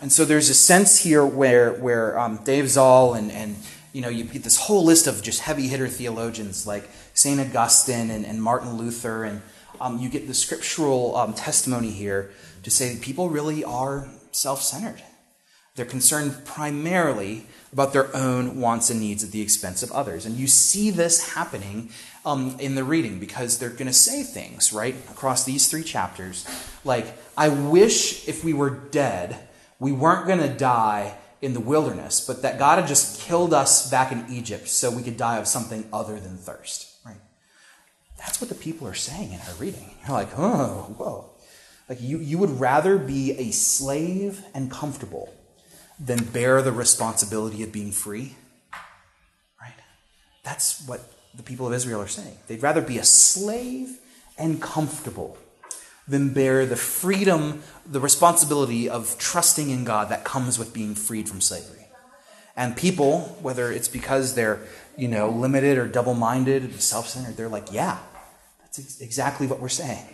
And 0.00 0.12
so 0.12 0.24
there's 0.24 0.48
a 0.48 0.54
sense 0.54 0.98
here 0.98 1.26
where, 1.26 1.72
where 1.72 2.18
um, 2.18 2.38
Dave 2.44 2.68
Zahl 2.68 3.14
and, 3.14 3.30
and 3.30 3.56
you 3.92 4.00
know, 4.00 4.08
you 4.08 4.24
get 4.24 4.42
this 4.42 4.56
whole 4.56 4.84
list 4.84 5.06
of 5.06 5.22
just 5.22 5.40
heavy 5.40 5.68
hitter 5.68 5.88
theologians 5.88 6.66
like 6.66 6.88
St. 7.14 7.40
Augustine 7.40 8.10
and, 8.10 8.24
and 8.24 8.42
Martin 8.42 8.76
Luther, 8.76 9.24
and 9.24 9.42
um, 9.80 9.98
you 9.98 10.08
get 10.08 10.26
the 10.26 10.34
scriptural 10.34 11.16
um, 11.16 11.34
testimony 11.34 11.90
here 11.90 12.30
to 12.62 12.70
say 12.70 12.94
that 12.94 13.02
people 13.02 13.28
really 13.28 13.64
are 13.64 14.08
self 14.32 14.62
centered. 14.62 15.02
They're 15.76 15.86
concerned 15.86 16.44
primarily 16.44 17.46
about 17.72 17.92
their 17.92 18.14
own 18.14 18.60
wants 18.60 18.90
and 18.90 19.00
needs 19.00 19.22
at 19.22 19.30
the 19.30 19.40
expense 19.40 19.82
of 19.82 19.92
others. 19.92 20.26
And 20.26 20.36
you 20.36 20.46
see 20.46 20.90
this 20.90 21.34
happening 21.34 21.90
um, 22.24 22.56
in 22.58 22.74
the 22.74 22.84
reading 22.84 23.18
because 23.20 23.58
they're 23.58 23.70
going 23.70 23.86
to 23.86 23.92
say 23.92 24.22
things, 24.22 24.72
right, 24.72 24.96
across 25.10 25.44
these 25.44 25.68
three 25.68 25.84
chapters 25.84 26.44
like, 26.84 27.16
I 27.36 27.48
wish 27.48 28.28
if 28.28 28.44
we 28.44 28.52
were 28.52 28.70
dead, 28.70 29.38
we 29.78 29.92
weren't 29.92 30.26
going 30.26 30.40
to 30.40 30.48
die 30.48 31.14
in 31.42 31.54
the 31.54 31.60
wilderness, 31.60 32.20
but 32.20 32.42
that 32.42 32.58
God 32.58 32.78
had 32.78 32.88
just 32.88 33.20
killed 33.20 33.54
us 33.54 33.90
back 33.90 34.12
in 34.12 34.26
Egypt 34.28 34.68
so 34.68 34.90
we 34.90 35.02
could 35.02 35.16
die 35.16 35.38
of 35.38 35.46
something 35.46 35.88
other 35.92 36.20
than 36.20 36.36
thirst. 36.36 36.98
Right? 37.04 37.20
That's 38.18 38.40
what 38.40 38.48
the 38.50 38.54
people 38.54 38.86
are 38.86 38.94
saying 38.94 39.32
in 39.32 39.40
our 39.40 39.54
reading. 39.58 39.94
You're 40.06 40.16
like, 40.16 40.38
oh, 40.38 40.94
whoa. 40.98 41.30
Like 41.88 42.00
you, 42.00 42.18
you 42.18 42.38
would 42.38 42.60
rather 42.60 42.98
be 42.98 43.32
a 43.32 43.50
slave 43.50 44.44
and 44.54 44.70
comfortable 44.70 45.32
than 45.98 46.24
bear 46.24 46.62
the 46.62 46.72
responsibility 46.72 47.62
of 47.62 47.72
being 47.72 47.90
free. 47.90 48.36
Right? 49.60 49.74
That's 50.44 50.86
what 50.86 51.00
the 51.34 51.42
people 51.42 51.66
of 51.66 51.72
Israel 51.72 52.00
are 52.00 52.08
saying. 52.08 52.36
They'd 52.46 52.62
rather 52.62 52.80
be 52.80 52.98
a 52.98 53.04
slave 53.04 53.98
and 54.38 54.60
comfortable 54.60 55.38
than 56.08 56.32
bear 56.32 56.66
the 56.66 56.76
freedom, 56.76 57.62
the 57.86 58.00
responsibility 58.00 58.88
of 58.88 59.16
trusting 59.18 59.70
in 59.70 59.84
God 59.84 60.08
that 60.08 60.24
comes 60.24 60.58
with 60.58 60.72
being 60.72 60.94
freed 60.94 61.28
from 61.28 61.40
slavery. 61.40 61.86
And 62.56 62.76
people, 62.76 63.38
whether 63.40 63.70
it's 63.70 63.88
because 63.88 64.34
they're, 64.34 64.60
you 64.96 65.08
know, 65.08 65.30
limited 65.30 65.78
or 65.78 65.86
double-minded, 65.86 66.80
self-centered, 66.82 67.36
they're 67.36 67.48
like, 67.48 67.72
yeah, 67.72 67.98
that's 68.60 68.78
ex- 68.78 69.00
exactly 69.00 69.46
what 69.46 69.60
we're 69.60 69.68
saying. 69.68 70.04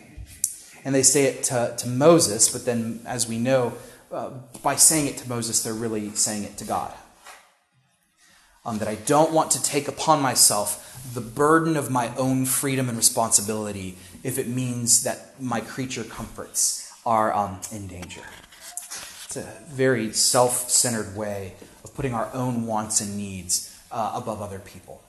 And 0.84 0.94
they 0.94 1.02
say 1.02 1.24
it 1.24 1.42
to, 1.44 1.74
to 1.78 1.88
Moses, 1.88 2.48
but 2.48 2.64
then, 2.64 3.00
as 3.06 3.26
we 3.28 3.38
know, 3.38 3.72
uh, 4.12 4.30
by 4.62 4.76
saying 4.76 5.06
it 5.06 5.16
to 5.18 5.28
Moses, 5.28 5.62
they're 5.62 5.74
really 5.74 6.10
saying 6.10 6.44
it 6.44 6.56
to 6.58 6.64
God. 6.64 6.92
Um, 8.64 8.78
that 8.78 8.88
I 8.88 8.96
don't 8.96 9.32
want 9.32 9.52
to 9.52 9.62
take 9.62 9.88
upon 9.88 10.20
myself 10.20 10.82
the 11.14 11.20
burden 11.20 11.76
of 11.76 11.90
my 11.90 12.14
own 12.16 12.46
freedom 12.46 12.88
and 12.88 12.96
responsibility 12.96 13.96
if 14.26 14.38
it 14.38 14.48
means 14.48 15.04
that 15.04 15.40
my 15.40 15.60
creature 15.60 16.02
comforts 16.02 16.92
are 17.06 17.32
um, 17.32 17.60
in 17.70 17.86
danger. 17.86 18.22
It's 19.24 19.36
a 19.36 19.46
very 19.68 20.12
self 20.12 20.68
centered 20.68 21.16
way 21.16 21.54
of 21.84 21.94
putting 21.94 22.12
our 22.12 22.28
own 22.34 22.66
wants 22.66 23.00
and 23.00 23.16
needs 23.16 23.78
uh, 23.92 24.12
above 24.16 24.42
other 24.42 24.58
people. 24.58 25.00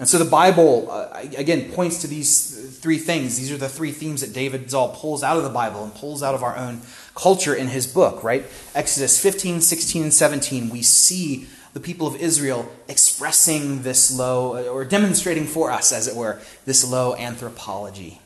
And 0.00 0.08
so 0.08 0.18
the 0.18 0.28
Bible, 0.28 0.90
uh, 0.90 1.10
again, 1.36 1.70
points 1.72 2.00
to 2.02 2.08
these 2.08 2.78
three 2.80 2.98
things. 2.98 3.36
These 3.36 3.52
are 3.52 3.56
the 3.56 3.68
three 3.68 3.92
themes 3.92 4.20
that 4.22 4.32
David 4.32 4.68
Zahl 4.68 4.88
pulls 4.88 5.22
out 5.22 5.36
of 5.36 5.44
the 5.44 5.48
Bible 5.48 5.84
and 5.84 5.94
pulls 5.94 6.20
out 6.20 6.34
of 6.34 6.42
our 6.42 6.56
own 6.56 6.80
culture 7.14 7.54
in 7.54 7.68
his 7.68 7.86
book, 7.86 8.24
right? 8.24 8.44
Exodus 8.74 9.20
15, 9.22 9.60
16, 9.60 10.02
and 10.02 10.14
17, 10.14 10.70
we 10.70 10.82
see 10.82 11.46
the 11.78 11.84
people 11.84 12.08
of 12.08 12.16
Israel 12.16 12.68
expressing 12.88 13.82
this 13.82 14.10
low, 14.10 14.68
or 14.68 14.84
demonstrating 14.84 15.46
for 15.46 15.70
us, 15.70 15.92
as 15.92 16.08
it 16.08 16.16
were, 16.16 16.40
this 16.64 16.84
low 16.84 17.14
anthropology. 17.14 18.20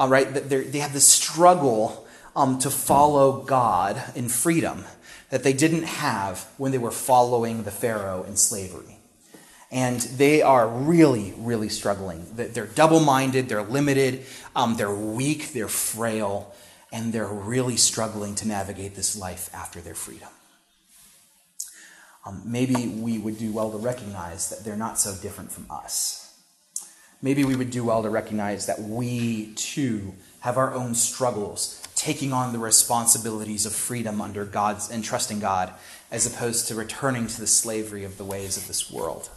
All 0.00 0.08
right, 0.08 0.26
they 0.34 0.78
have 0.80 0.92
this 0.92 1.06
struggle 1.06 2.04
um, 2.34 2.58
to 2.58 2.70
follow 2.70 3.42
God 3.42 4.02
in 4.16 4.28
freedom 4.28 4.84
that 5.30 5.44
they 5.44 5.52
didn't 5.52 5.84
have 5.84 6.48
when 6.56 6.72
they 6.72 6.78
were 6.78 6.90
following 6.90 7.62
the 7.62 7.70
Pharaoh 7.70 8.24
in 8.24 8.36
slavery. 8.36 8.98
And 9.70 10.00
they 10.00 10.42
are 10.42 10.66
really, 10.66 11.34
really 11.38 11.68
struggling. 11.68 12.26
They're 12.34 12.66
double 12.66 12.98
minded, 12.98 13.48
they're 13.48 13.62
limited, 13.62 14.26
um, 14.56 14.76
they're 14.76 14.92
weak, 14.92 15.52
they're 15.52 15.68
frail, 15.68 16.52
and 16.90 17.12
they're 17.12 17.26
really 17.28 17.76
struggling 17.76 18.34
to 18.34 18.48
navigate 18.48 18.96
this 18.96 19.16
life 19.16 19.50
after 19.54 19.80
their 19.80 19.94
freedom 19.94 20.28
um, 22.24 22.42
maybe 22.44 22.88
we 22.88 23.18
would 23.18 23.38
do 23.38 23.52
well 23.52 23.70
to 23.70 23.78
recognize 23.78 24.48
that 24.50 24.64
they're 24.64 24.76
not 24.76 24.98
so 24.98 25.14
different 25.20 25.50
from 25.50 25.66
us. 25.70 26.22
Maybe 27.20 27.44
we 27.44 27.56
would 27.56 27.70
do 27.70 27.84
well 27.84 28.02
to 28.02 28.10
recognize 28.10 28.66
that 28.66 28.80
we 28.80 29.54
too 29.54 30.14
have 30.40 30.56
our 30.56 30.74
own 30.74 30.94
struggles 30.94 31.80
taking 31.94 32.32
on 32.32 32.52
the 32.52 32.58
responsibilities 32.58 33.64
of 33.64 33.72
freedom 33.72 34.20
under 34.20 34.44
God's 34.44 34.90
and 34.90 35.04
trusting 35.04 35.38
God 35.38 35.72
as 36.10 36.26
opposed 36.26 36.66
to 36.68 36.74
returning 36.74 37.28
to 37.28 37.40
the 37.40 37.46
slavery 37.46 38.02
of 38.02 38.18
the 38.18 38.24
ways 38.24 38.56
of 38.56 38.66
this 38.66 38.90
world. 38.90 39.30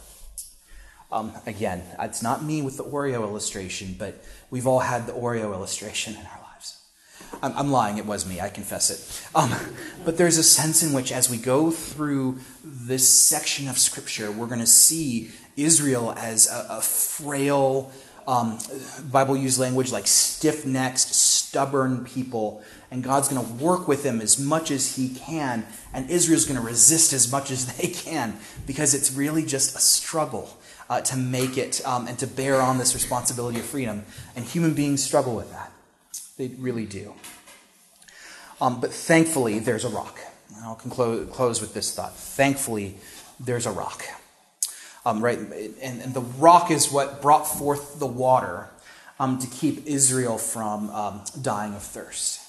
Um, 1.12 1.32
again, 1.46 1.84
it's 2.00 2.22
not 2.22 2.42
me 2.42 2.62
with 2.62 2.76
the 2.76 2.84
Oreo 2.84 3.22
illustration, 3.22 3.94
but 3.96 4.22
we've 4.50 4.66
all 4.66 4.80
had 4.80 5.06
the 5.06 5.12
Oreo 5.12 5.54
illustration 5.54 6.14
in 6.14 6.20
our 6.20 6.24
lives. 6.24 6.45
I'm, 7.42 7.52
I'm 7.56 7.70
lying, 7.70 7.98
it 7.98 8.06
was 8.06 8.26
me, 8.26 8.40
I 8.40 8.48
confess 8.48 8.90
it. 8.90 9.28
Um, 9.34 9.54
but 10.04 10.16
there's 10.16 10.38
a 10.38 10.42
sense 10.42 10.82
in 10.82 10.92
which, 10.92 11.12
as 11.12 11.30
we 11.30 11.36
go 11.36 11.70
through 11.70 12.38
this 12.64 13.08
section 13.08 13.68
of 13.68 13.78
Scripture, 13.78 14.30
we're 14.30 14.46
going 14.46 14.60
to 14.60 14.66
see 14.66 15.30
Israel 15.56 16.12
as 16.16 16.50
a, 16.50 16.66
a 16.70 16.80
frail, 16.80 17.92
um, 18.26 18.58
Bible 19.10 19.36
use 19.36 19.58
language 19.58 19.92
like 19.92 20.06
stiff 20.06 20.66
necked, 20.66 20.98
stubborn 20.98 22.04
people. 22.04 22.62
And 22.90 23.02
God's 23.02 23.28
going 23.28 23.44
to 23.44 23.52
work 23.54 23.88
with 23.88 24.02
them 24.02 24.20
as 24.20 24.38
much 24.38 24.70
as 24.70 24.96
He 24.96 25.08
can. 25.08 25.66
And 25.92 26.10
Israel's 26.10 26.44
going 26.44 26.58
to 26.58 26.66
resist 26.66 27.12
as 27.12 27.30
much 27.30 27.50
as 27.50 27.76
they 27.76 27.88
can 27.88 28.38
because 28.66 28.94
it's 28.94 29.12
really 29.12 29.44
just 29.44 29.76
a 29.76 29.80
struggle 29.80 30.56
uh, 30.88 31.00
to 31.02 31.16
make 31.16 31.58
it 31.58 31.80
um, 31.86 32.06
and 32.06 32.18
to 32.18 32.26
bear 32.26 32.60
on 32.60 32.78
this 32.78 32.94
responsibility 32.94 33.58
of 33.58 33.64
freedom. 33.64 34.04
And 34.34 34.44
human 34.44 34.74
beings 34.74 35.02
struggle 35.02 35.34
with 35.34 35.50
that. 35.52 35.72
They 36.36 36.48
really 36.58 36.86
do. 36.86 37.14
Um, 38.60 38.80
but 38.80 38.92
thankfully, 38.92 39.58
there's 39.58 39.84
a 39.84 39.88
rock. 39.88 40.18
I'll 40.62 40.74
conclude, 40.74 41.30
close 41.30 41.60
with 41.60 41.74
this 41.74 41.94
thought. 41.94 42.16
Thankfully, 42.16 42.96
there's 43.38 43.66
a 43.66 43.70
rock. 43.70 44.04
Um, 45.04 45.22
right, 45.22 45.38
and, 45.38 46.02
and, 46.02 46.14
the 46.14 46.20
rock 46.20 46.70
is 46.70 46.90
what 46.90 47.22
brought 47.22 47.46
forth 47.46 48.00
the 48.00 48.06
water 48.06 48.68
um, 49.20 49.38
to 49.38 49.46
keep 49.46 49.86
Israel 49.86 50.36
from 50.36 50.90
um, 50.90 51.20
dying 51.40 51.74
of 51.74 51.82
thirst. 51.82 52.40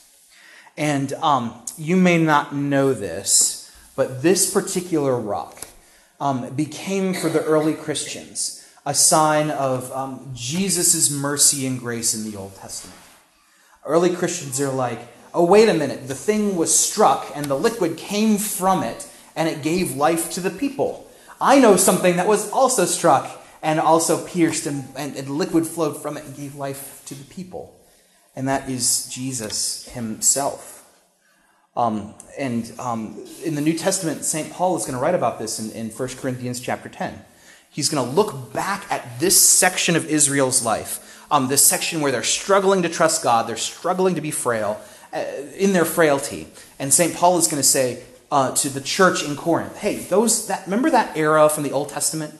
And 0.75 1.13
um, 1.13 1.53
you 1.77 1.95
may 1.95 2.17
not 2.17 2.55
know 2.55 2.93
this, 2.93 3.71
but 3.95 4.23
this 4.23 4.51
particular 4.51 5.19
rock 5.19 5.67
um, 6.19 6.49
became 6.55 7.13
for 7.13 7.29
the 7.29 7.43
early 7.43 7.75
Christians 7.75 8.67
a 8.87 8.93
sign 8.93 9.51
of 9.51 9.91
um, 9.91 10.31
Jesus' 10.33 11.11
mercy 11.11 11.67
and 11.67 11.79
grace 11.79 12.15
in 12.15 12.29
the 12.29 12.37
Old 12.37 12.55
Testament. 12.55 12.97
Early 13.87 14.15
Christians 14.15 14.61
are 14.61 14.71
like, 14.71 14.99
oh, 15.33 15.45
wait 15.45 15.69
a 15.69 15.73
minute, 15.73 16.07
the 16.07 16.15
thing 16.15 16.55
was 16.55 16.77
struck 16.77 17.31
and 17.33 17.45
the 17.45 17.57
liquid 17.57 17.97
came 17.97 18.37
from 18.37 18.83
it 18.83 19.09
and 19.35 19.47
it 19.47 19.63
gave 19.63 19.95
life 19.95 20.31
to 20.31 20.41
the 20.41 20.49
people. 20.49 21.09
I 21.39 21.59
know 21.59 21.77
something 21.77 22.17
that 22.17 22.27
was 22.27 22.51
also 22.51 22.85
struck 22.85 23.43
and 23.61 23.79
also 23.79 24.25
pierced 24.25 24.65
and, 24.67 24.83
and, 24.95 25.15
and 25.15 25.29
liquid 25.29 25.65
flowed 25.65 26.01
from 26.01 26.17
it 26.17 26.25
and 26.25 26.35
gave 26.35 26.55
life 26.55 27.01
to 27.05 27.15
the 27.15 27.23
people. 27.25 27.75
And 28.35 28.47
that 28.47 28.69
is 28.69 29.07
Jesus 29.07 29.87
himself. 29.89 30.77
Um, 31.75 32.15
and 32.37 32.71
um, 32.79 33.23
in 33.43 33.55
the 33.55 33.61
New 33.61 33.73
Testament, 33.73 34.25
St. 34.25 34.51
Paul 34.51 34.75
is 34.75 34.83
going 34.83 34.95
to 34.95 34.99
write 34.99 35.15
about 35.15 35.37
this 35.37 35.59
in, 35.59 35.71
in 35.71 35.89
1 35.89 36.09
Corinthians 36.17 36.59
chapter 36.59 36.89
10. 36.89 37.21
He's 37.69 37.89
going 37.89 38.03
to 38.03 38.11
look 38.15 38.51
back 38.53 38.91
at 38.91 39.19
this 39.19 39.39
section 39.39 39.95
of 39.95 40.09
Israel's 40.09 40.65
life, 40.65 41.16
um, 41.29 41.47
this 41.47 41.65
section 41.65 42.01
where 42.01 42.11
they're 42.11 42.23
struggling 42.23 42.83
to 42.83 42.89
trust 42.89 43.23
God, 43.23 43.47
they're 43.47 43.57
struggling 43.57 44.15
to 44.15 44.21
be 44.21 44.31
frail 44.31 44.79
uh, 45.13 45.23
in 45.55 45.73
their 45.73 45.85
frailty. 45.85 46.47
And 46.79 46.93
St. 46.93 47.15
Paul 47.15 47.37
is 47.37 47.47
going 47.47 47.61
to 47.61 47.67
say 47.67 48.03
uh, 48.31 48.53
to 48.55 48.69
the 48.69 48.81
church 48.81 49.23
in 49.23 49.35
Corinth, 49.35 49.77
hey, 49.77 49.97
those, 49.97 50.47
that, 50.47 50.65
remember 50.65 50.89
that 50.89 51.15
era 51.17 51.49
from 51.49 51.63
the 51.63 51.71
Old 51.71 51.89
Testament? 51.89 52.33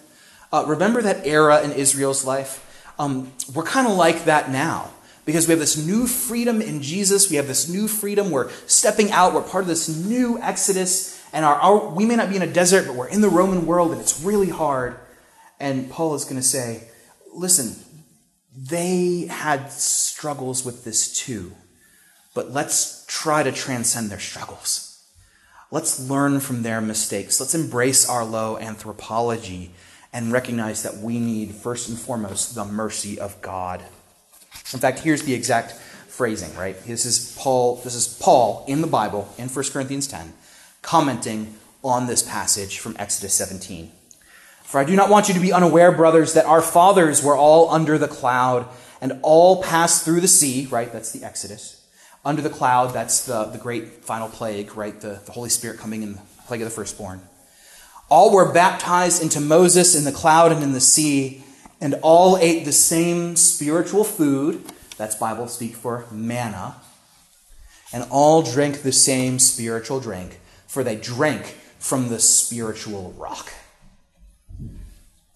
Uh, 0.51 0.65
remember 0.67 1.01
that 1.01 1.25
era 1.25 1.61
in 1.61 1.71
Israel's 1.71 2.25
life? 2.25 2.63
Um, 2.99 3.31
we're 3.53 3.63
kind 3.63 3.87
of 3.87 3.93
like 3.93 4.25
that 4.25 4.49
now 4.49 4.91
because 5.25 5.47
we 5.47 5.51
have 5.51 5.59
this 5.59 5.77
new 5.77 6.07
freedom 6.07 6.61
in 6.61 6.81
Jesus. 6.81 7.29
We 7.29 7.35
have 7.35 7.47
this 7.47 7.69
new 7.69 7.87
freedom. 7.87 8.31
We're 8.31 8.49
stepping 8.65 9.11
out. 9.11 9.33
We're 9.33 9.41
part 9.41 9.63
of 9.63 9.67
this 9.67 9.89
new 9.89 10.39
exodus. 10.41 11.21
And 11.33 11.43
our, 11.45 11.55
our, 11.55 11.89
we 11.89 12.05
may 12.05 12.15
not 12.15 12.29
be 12.29 12.37
in 12.37 12.41
a 12.41 12.47
desert, 12.47 12.87
but 12.87 12.95
we're 12.95 13.09
in 13.09 13.21
the 13.21 13.29
Roman 13.29 13.65
world 13.65 13.91
and 13.91 13.99
it's 13.99 14.21
really 14.21 14.49
hard. 14.49 14.97
And 15.59 15.89
Paul 15.89 16.15
is 16.15 16.23
going 16.23 16.37
to 16.37 16.41
say, 16.41 16.87
listen, 17.33 17.75
they 18.59 19.27
had 19.29 19.71
struggles 19.71 20.65
with 20.65 20.83
this 20.83 21.13
too, 21.13 21.53
but 22.33 22.51
let's 22.51 23.05
try 23.07 23.43
to 23.43 23.51
transcend 23.51 24.09
their 24.09 24.19
struggles. 24.19 25.05
Let's 25.69 25.99
learn 26.09 26.39
from 26.39 26.63
their 26.63 26.81
mistakes. 26.81 27.39
Let's 27.39 27.53
embrace 27.53 28.09
our 28.09 28.25
low 28.25 28.57
anthropology 28.57 29.71
and 30.11 30.31
recognize 30.31 30.81
that 30.83 30.97
we 30.97 31.19
need, 31.19 31.51
first 31.51 31.87
and 31.89 31.99
foremost, 31.99 32.55
the 32.55 32.65
mercy 32.65 33.19
of 33.19 33.39
God. 33.41 33.83
In 34.73 34.79
fact, 34.79 34.99
here's 34.99 35.23
the 35.23 35.33
exact 35.33 35.73
phrasing, 35.73 36.55
right? 36.57 36.81
This 36.85 37.05
is 37.05 37.35
Paul, 37.37 37.75
this 37.83 37.93
is 37.93 38.07
Paul 38.07 38.65
in 38.67 38.81
the 38.81 38.87
Bible 38.87 39.31
in 39.37 39.49
1 39.49 39.65
Corinthians 39.71 40.07
10 40.07 40.33
commenting 40.81 41.53
on 41.83 42.07
this 42.07 42.23
passage 42.23 42.79
from 42.79 42.95
Exodus 42.97 43.33
17. 43.33 43.91
For 44.67 44.81
I 44.81 44.83
do 44.83 44.97
not 44.97 45.09
want 45.09 45.29
you 45.29 45.33
to 45.33 45.39
be 45.39 45.53
unaware, 45.53 45.93
brothers, 45.93 46.33
that 46.33 46.43
our 46.43 46.61
fathers 46.61 47.23
were 47.23 47.37
all 47.37 47.69
under 47.69 47.97
the 47.97 48.09
cloud 48.09 48.67
and 48.99 49.17
all 49.21 49.63
passed 49.63 50.03
through 50.03 50.19
the 50.19 50.27
sea, 50.27 50.67
right? 50.69 50.91
That's 50.91 51.13
the 51.13 51.23
Exodus. 51.23 51.87
Under 52.25 52.41
the 52.41 52.49
cloud, 52.49 52.93
that's 52.93 53.25
the, 53.25 53.45
the 53.45 53.59
great 53.59 54.03
final 54.03 54.27
plague, 54.27 54.75
right? 54.75 54.99
The, 54.99 55.21
the 55.25 55.31
Holy 55.31 55.49
Spirit 55.49 55.79
coming 55.79 56.03
in 56.03 56.13
the 56.15 56.19
plague 56.47 56.61
of 56.61 56.65
the 56.65 56.75
firstborn. 56.75 57.21
All 58.09 58.33
were 58.33 58.51
baptized 58.51 59.23
into 59.23 59.39
Moses 59.39 59.95
in 59.95 60.03
the 60.03 60.11
cloud 60.11 60.51
and 60.51 60.61
in 60.61 60.73
the 60.73 60.81
sea 60.81 61.45
and 61.79 61.95
all 62.01 62.35
ate 62.35 62.65
the 62.65 62.73
same 62.73 63.37
spiritual 63.37 64.03
food. 64.03 64.65
That's 64.97 65.15
Bible 65.15 65.47
speak 65.47 65.75
for 65.75 66.07
manna. 66.11 66.75
And 67.93 68.05
all 68.09 68.41
drank 68.41 68.81
the 68.81 68.91
same 68.91 69.39
spiritual 69.39 70.01
drink, 70.01 70.41
for 70.67 70.83
they 70.83 70.97
drank 70.97 71.55
from 71.79 72.09
the 72.09 72.19
spiritual 72.19 73.13
rock. 73.17 73.53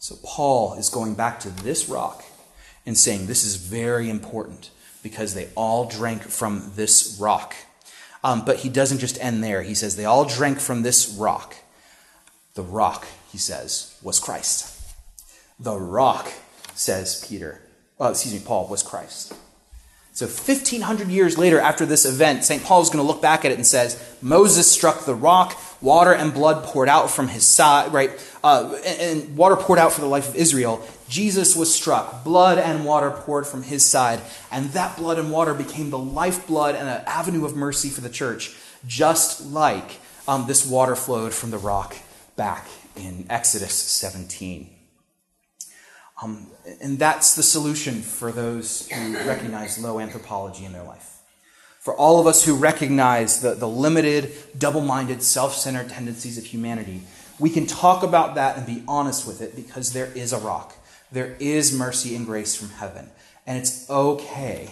So 0.02 0.16
Paul 0.24 0.74
is 0.80 0.90
going 0.90 1.14
back 1.14 1.40
to 1.42 1.52
this 1.52 1.88
rock 1.88 2.26
and 2.88 2.98
saying 2.98 3.28
this 3.28 3.44
is 3.44 3.56
very 3.58 4.10
important 4.10 4.72
because 5.04 5.36
they 5.36 5.50
all 5.54 5.86
drank 5.86 6.24
from 6.24 6.72
this 6.76 7.20
rock. 7.22 7.54
Um, 8.24 8.44
but 8.44 8.58
he 8.58 8.70
doesn't 8.70 8.98
just 8.98 9.24
end 9.24 9.44
there. 9.44 9.62
He 9.62 9.76
says 9.76 9.96
they 9.96 10.06
all 10.06 10.26
drank 10.26 10.60
from 10.60 10.82
this 10.82 11.08
rock. 11.08 11.56
The 12.56 12.64
rock, 12.64 13.06
he 13.32 13.38
says, 13.38 13.96
was 14.02 14.20
Christ. 14.20 14.76
The 15.60 15.78
rock, 15.78 16.32
says 16.74 17.24
Peter, 17.30 17.62
uh, 18.00 18.10
excuse 18.10 18.34
me, 18.34 18.42
Paul, 18.44 18.68
was 18.68 18.82
Christ. 18.82 19.36
So 20.13 20.26
1500 20.26 21.08
years 21.08 21.38
later 21.38 21.60
after 21.60 21.86
this 21.86 22.06
event, 22.06 22.43
St. 22.43 22.62
Paul 22.63 22.82
is 22.82 22.89
going 22.89 23.04
to 23.04 23.08
look 23.08 23.21
back 23.21 23.45
at 23.45 23.52
it 23.52 23.56
and 23.56 23.65
says, 23.65 23.97
Moses 24.21 24.69
struck 24.69 25.06
the 25.06 25.15
rock, 25.15 25.58
water 25.80 26.13
and 26.13 26.34
blood 26.34 26.65
poured 26.65 26.89
out 26.89 27.10
from 27.10 27.30
his 27.30 27.45
side, 27.45 27.93
right? 27.93 28.12
Uh, 28.43 28.78
and, 28.86 29.38
water 29.38 29.56
poured 29.56 29.80
out 29.80 29.93
for 29.93 30.02
the 30.02 30.08
life 30.08 30.28
of 30.28 30.36
Israel. 30.36 30.86
Jesus 31.08 31.56
was 31.56 31.74
struck, 31.74 32.26
blood 32.26 32.58
and 32.58 32.84
water 32.84 33.12
poured 33.12 33.47
from 33.47 33.63
his 33.63 33.86
side, 33.86 34.19
and 34.52 34.69
that 34.71 34.97
blood 34.97 35.17
and 35.17 35.32
water 35.32 35.54
became 35.54 35.89
the 35.89 35.97
lifeblood 35.97 36.76
and 36.76 36.89
an 36.89 37.04
avenue 37.06 37.45
of 37.45 37.56
mercy 37.56 37.89
for 37.89 38.02
the 38.02 38.10
church, 38.10 38.56
just 38.86 39.45
like 39.45 40.00
um, 40.28 40.45
this 40.45 40.65
water 40.65 40.95
flowed 40.95 41.34
from 41.34 41.52
the 41.52 41.58
rock 41.58 41.95
back 42.36 42.67
in 42.97 43.26
Exodus 43.30 43.74
17. 43.74 44.69
Um, 46.22 46.48
and 46.82 47.00
that's 47.00 47.36
the 47.36 47.44
solution 47.44 48.02
for 48.02 48.32
those 48.32 48.88
who 48.90 49.18
recognize 49.28 49.80
low 49.80 50.00
anthropology 50.00 50.66
in 50.66 50.74
their 50.74 50.84
life. 50.84 51.18
For 51.80 51.96
all 51.96 52.20
of 52.20 52.28
us 52.28 52.46
who 52.46 52.56
recognize 52.56 53.42
the, 53.42 53.56
the 53.56 53.68
limited, 53.68 54.32
double 54.56 54.82
minded, 54.82 55.24
self 55.24 55.56
centered 55.56 55.90
tendencies 55.90 56.38
of 56.38 56.46
humanity, 56.46 57.02
we 57.40 57.50
can 57.50 57.66
talk 57.66 58.04
about 58.04 58.36
that 58.36 58.56
and 58.56 58.68
be 58.68 58.84
honest 58.88 59.26
with 59.26 59.42
it 59.42 59.56
because 59.56 59.94
there 59.94 60.12
is 60.14 60.32
a 60.32 60.38
rock. 60.38 60.76
There 61.12 61.36
is 61.40 61.76
mercy 61.76 62.16
and 62.16 62.26
grace 62.26 62.56
from 62.56 62.70
heaven. 62.70 63.10
And 63.48 63.58
it's 63.58 63.90
okay 63.90 64.70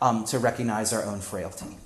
um, 0.00 0.24
to 0.26 0.38
recognize 0.38 0.92
our 0.92 1.02
own 1.02 1.18
frailty. 1.18 1.76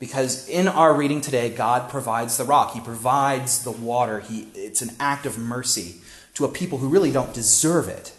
Because 0.00 0.48
in 0.48 0.68
our 0.68 0.94
reading 0.94 1.20
today, 1.20 1.50
God 1.50 1.90
provides 1.90 2.38
the 2.38 2.44
rock, 2.44 2.72
He 2.72 2.80
provides 2.80 3.62
the 3.62 3.70
water. 3.70 4.20
He, 4.20 4.48
it's 4.54 4.80
an 4.80 4.96
act 4.98 5.26
of 5.26 5.36
mercy 5.36 5.96
to 6.34 6.46
a 6.46 6.48
people 6.48 6.78
who 6.78 6.88
really 6.88 7.12
don't 7.12 7.34
deserve 7.34 7.88
it. 7.88 8.12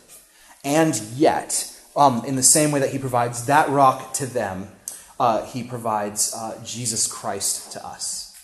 And 0.64 0.96
yet, 1.16 1.72
um, 1.96 2.24
in 2.26 2.36
the 2.36 2.44
same 2.44 2.72
way 2.72 2.80
that 2.80 2.92
he 2.92 2.98
provides 2.98 3.46
that 3.46 3.70
rock 3.70 4.14
to 4.14 4.26
them, 4.26 4.70
uh, 5.20 5.46
he 5.46 5.64
provides 5.64 6.34
uh, 6.36 6.60
Jesus 6.66 7.08
Christ 7.08 7.72
to 7.74 7.86
us. 7.86 8.36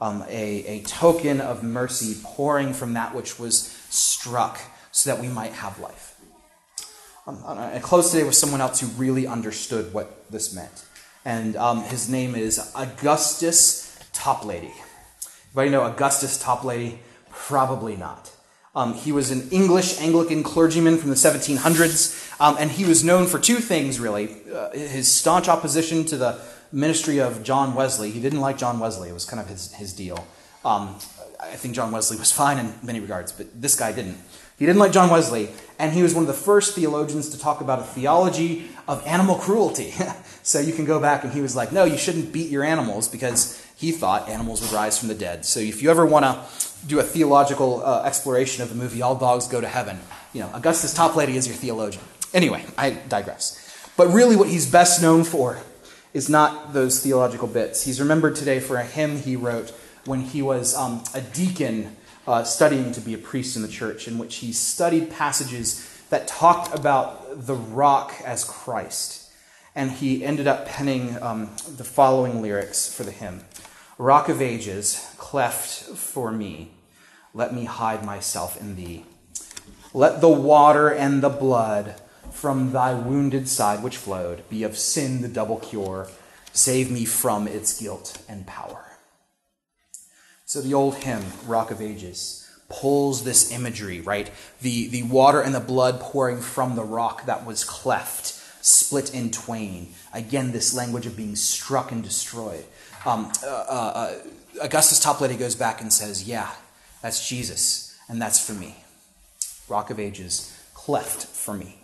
Um, 0.00 0.24
a, 0.28 0.64
a 0.66 0.82
token 0.82 1.40
of 1.40 1.62
mercy 1.62 2.20
pouring 2.24 2.72
from 2.72 2.94
that 2.94 3.14
which 3.14 3.38
was 3.38 3.62
struck 3.90 4.58
so 4.92 5.10
that 5.10 5.20
we 5.20 5.28
might 5.28 5.52
have 5.52 5.78
life. 5.78 6.16
Um, 7.26 7.42
I 7.46 7.78
close 7.80 8.10
today 8.10 8.24
with 8.24 8.34
someone 8.34 8.60
else 8.60 8.80
who 8.80 8.86
really 8.88 9.26
understood 9.26 9.92
what 9.92 10.30
this 10.30 10.54
meant. 10.54 10.84
And 11.24 11.54
um, 11.56 11.84
his 11.84 12.08
name 12.08 12.34
is 12.34 12.72
Augustus 12.74 13.98
Toplady. 14.12 14.72
Anybody 15.54 15.70
know 15.70 15.84
Augustus 15.84 16.42
Toplady? 16.42 16.98
Probably 17.30 17.96
not. 17.96 18.30
Um, 18.74 18.94
he 18.94 19.10
was 19.10 19.32
an 19.32 19.48
English 19.50 20.00
Anglican 20.00 20.44
clergyman 20.44 20.96
from 20.96 21.10
the 21.10 21.16
1700s, 21.16 22.40
um, 22.40 22.56
and 22.58 22.70
he 22.70 22.84
was 22.84 23.02
known 23.02 23.26
for 23.26 23.40
two 23.40 23.56
things, 23.56 23.98
really. 23.98 24.36
Uh, 24.52 24.70
his 24.70 25.12
staunch 25.12 25.48
opposition 25.48 26.04
to 26.04 26.16
the 26.16 26.40
ministry 26.70 27.18
of 27.18 27.42
John 27.42 27.74
Wesley. 27.74 28.12
He 28.12 28.20
didn't 28.20 28.40
like 28.40 28.58
John 28.58 28.78
Wesley, 28.78 29.08
it 29.08 29.12
was 29.12 29.24
kind 29.24 29.40
of 29.40 29.48
his, 29.48 29.72
his 29.72 29.92
deal. 29.92 30.24
Um, 30.64 30.96
I 31.40 31.56
think 31.56 31.74
John 31.74 31.90
Wesley 31.90 32.16
was 32.16 32.30
fine 32.42 32.58
in 32.58 32.72
many 32.82 33.00
regards, 33.00 33.32
but 33.32 33.48
this 33.60 33.74
guy 33.74 33.90
didn't. 33.92 34.18
He 34.56 34.66
didn't 34.66 34.78
like 34.78 34.92
John 34.92 35.08
Wesley, 35.08 35.48
and 35.78 35.92
he 35.92 36.02
was 36.02 36.14
one 36.14 36.24
of 36.24 36.28
the 36.28 36.34
first 36.34 36.74
theologians 36.74 37.30
to 37.30 37.40
talk 37.40 37.62
about 37.62 37.78
a 37.78 37.82
theology 37.82 38.68
of 38.86 39.04
animal 39.06 39.36
cruelty. 39.36 39.94
so 40.42 40.60
you 40.60 40.74
can 40.74 40.84
go 40.84 41.00
back, 41.00 41.24
and 41.24 41.32
he 41.32 41.40
was 41.40 41.56
like, 41.56 41.72
no, 41.72 41.84
you 41.84 41.96
shouldn't 41.96 42.30
beat 42.30 42.50
your 42.50 42.62
animals 42.62 43.08
because 43.08 43.66
he 43.80 43.92
thought 43.92 44.28
animals 44.28 44.60
would 44.60 44.72
rise 44.72 44.98
from 44.98 45.08
the 45.08 45.14
dead. 45.14 45.46
So 45.46 45.58
if 45.58 45.82
you 45.82 45.90
ever 45.90 46.04
want 46.04 46.26
to 46.26 46.86
do 46.86 47.00
a 47.00 47.02
theological 47.02 47.82
uh, 47.82 48.02
exploration 48.04 48.62
of 48.62 48.68
the 48.68 48.74
movie 48.74 49.00
All 49.00 49.14
Dogs 49.14 49.48
Go 49.48 49.58
to 49.58 49.66
Heaven, 49.66 49.98
you 50.34 50.40
know, 50.42 50.50
Augustus 50.52 50.92
Toplady 50.92 51.34
is 51.34 51.48
your 51.48 51.56
theologian. 51.56 52.04
Anyway, 52.34 52.62
I 52.76 52.90
digress. 52.90 53.56
But 53.96 54.08
really, 54.08 54.36
what 54.36 54.50
he's 54.50 54.70
best 54.70 55.00
known 55.00 55.24
for 55.24 55.58
is 56.12 56.28
not 56.28 56.74
those 56.74 57.02
theological 57.02 57.48
bits. 57.48 57.82
He's 57.82 58.00
remembered 58.00 58.36
today 58.36 58.60
for 58.60 58.76
a 58.76 58.84
hymn 58.84 59.16
he 59.16 59.34
wrote 59.34 59.70
when 60.04 60.20
he 60.20 60.42
was 60.42 60.74
um, 60.74 61.02
a 61.14 61.22
deacon 61.22 61.96
uh, 62.26 62.44
studying 62.44 62.92
to 62.92 63.00
be 63.00 63.14
a 63.14 63.18
priest 63.18 63.56
in 63.56 63.62
the 63.62 63.68
church, 63.68 64.06
in 64.06 64.18
which 64.18 64.36
he 64.36 64.52
studied 64.52 65.10
passages 65.10 65.88
that 66.10 66.28
talked 66.28 66.74
about 66.74 67.46
the 67.46 67.54
rock 67.54 68.12
as 68.26 68.44
Christ. 68.44 69.30
And 69.74 69.90
he 69.90 70.22
ended 70.22 70.46
up 70.46 70.66
penning 70.66 71.16
um, 71.22 71.50
the 71.76 71.84
following 71.84 72.42
lyrics 72.42 72.92
for 72.92 73.04
the 73.04 73.12
hymn 73.12 73.44
Rock 74.00 74.30
of 74.30 74.40
ages, 74.40 75.12
cleft 75.18 75.94
for 75.94 76.32
me, 76.32 76.70
let 77.34 77.52
me 77.52 77.66
hide 77.66 78.02
myself 78.02 78.58
in 78.58 78.74
thee. 78.74 79.04
Let 79.92 80.22
the 80.22 80.28
water 80.30 80.88
and 80.88 81.22
the 81.22 81.28
blood 81.28 81.96
from 82.32 82.72
thy 82.72 82.94
wounded 82.94 83.46
side 83.46 83.82
which 83.82 83.98
flowed 83.98 84.48
be 84.48 84.62
of 84.62 84.78
sin 84.78 85.20
the 85.20 85.28
double 85.28 85.58
cure. 85.58 86.08
Save 86.54 86.90
me 86.90 87.04
from 87.04 87.46
its 87.46 87.78
guilt 87.78 88.22
and 88.26 88.46
power. 88.46 88.96
So 90.46 90.62
the 90.62 90.72
old 90.72 90.94
hymn, 90.94 91.24
Rock 91.46 91.70
of 91.70 91.82
Ages, 91.82 92.50
pulls 92.70 93.24
this 93.24 93.52
imagery, 93.52 94.00
right? 94.00 94.30
The, 94.62 94.88
the 94.88 95.02
water 95.02 95.42
and 95.42 95.54
the 95.54 95.60
blood 95.60 96.00
pouring 96.00 96.40
from 96.40 96.74
the 96.74 96.84
rock 96.84 97.26
that 97.26 97.44
was 97.44 97.64
cleft, 97.64 98.28
split 98.64 99.12
in 99.12 99.30
twain. 99.30 99.92
Again, 100.14 100.52
this 100.52 100.72
language 100.72 101.04
of 101.04 101.18
being 101.18 101.36
struck 101.36 101.92
and 101.92 102.02
destroyed. 102.02 102.64
Um, 103.06 103.32
uh, 103.42 103.46
uh, 103.46 104.14
Augustus 104.60 105.04
Toplady 105.04 105.38
goes 105.38 105.54
back 105.54 105.80
and 105.80 105.92
says, 105.92 106.28
Yeah, 106.28 106.50
that's 107.02 107.26
Jesus, 107.28 107.98
and 108.08 108.20
that's 108.20 108.44
for 108.44 108.52
me. 108.52 108.76
Rock 109.68 109.90
of 109.90 109.98
Ages, 109.98 110.56
cleft 110.74 111.26
for 111.26 111.54
me. 111.54 111.78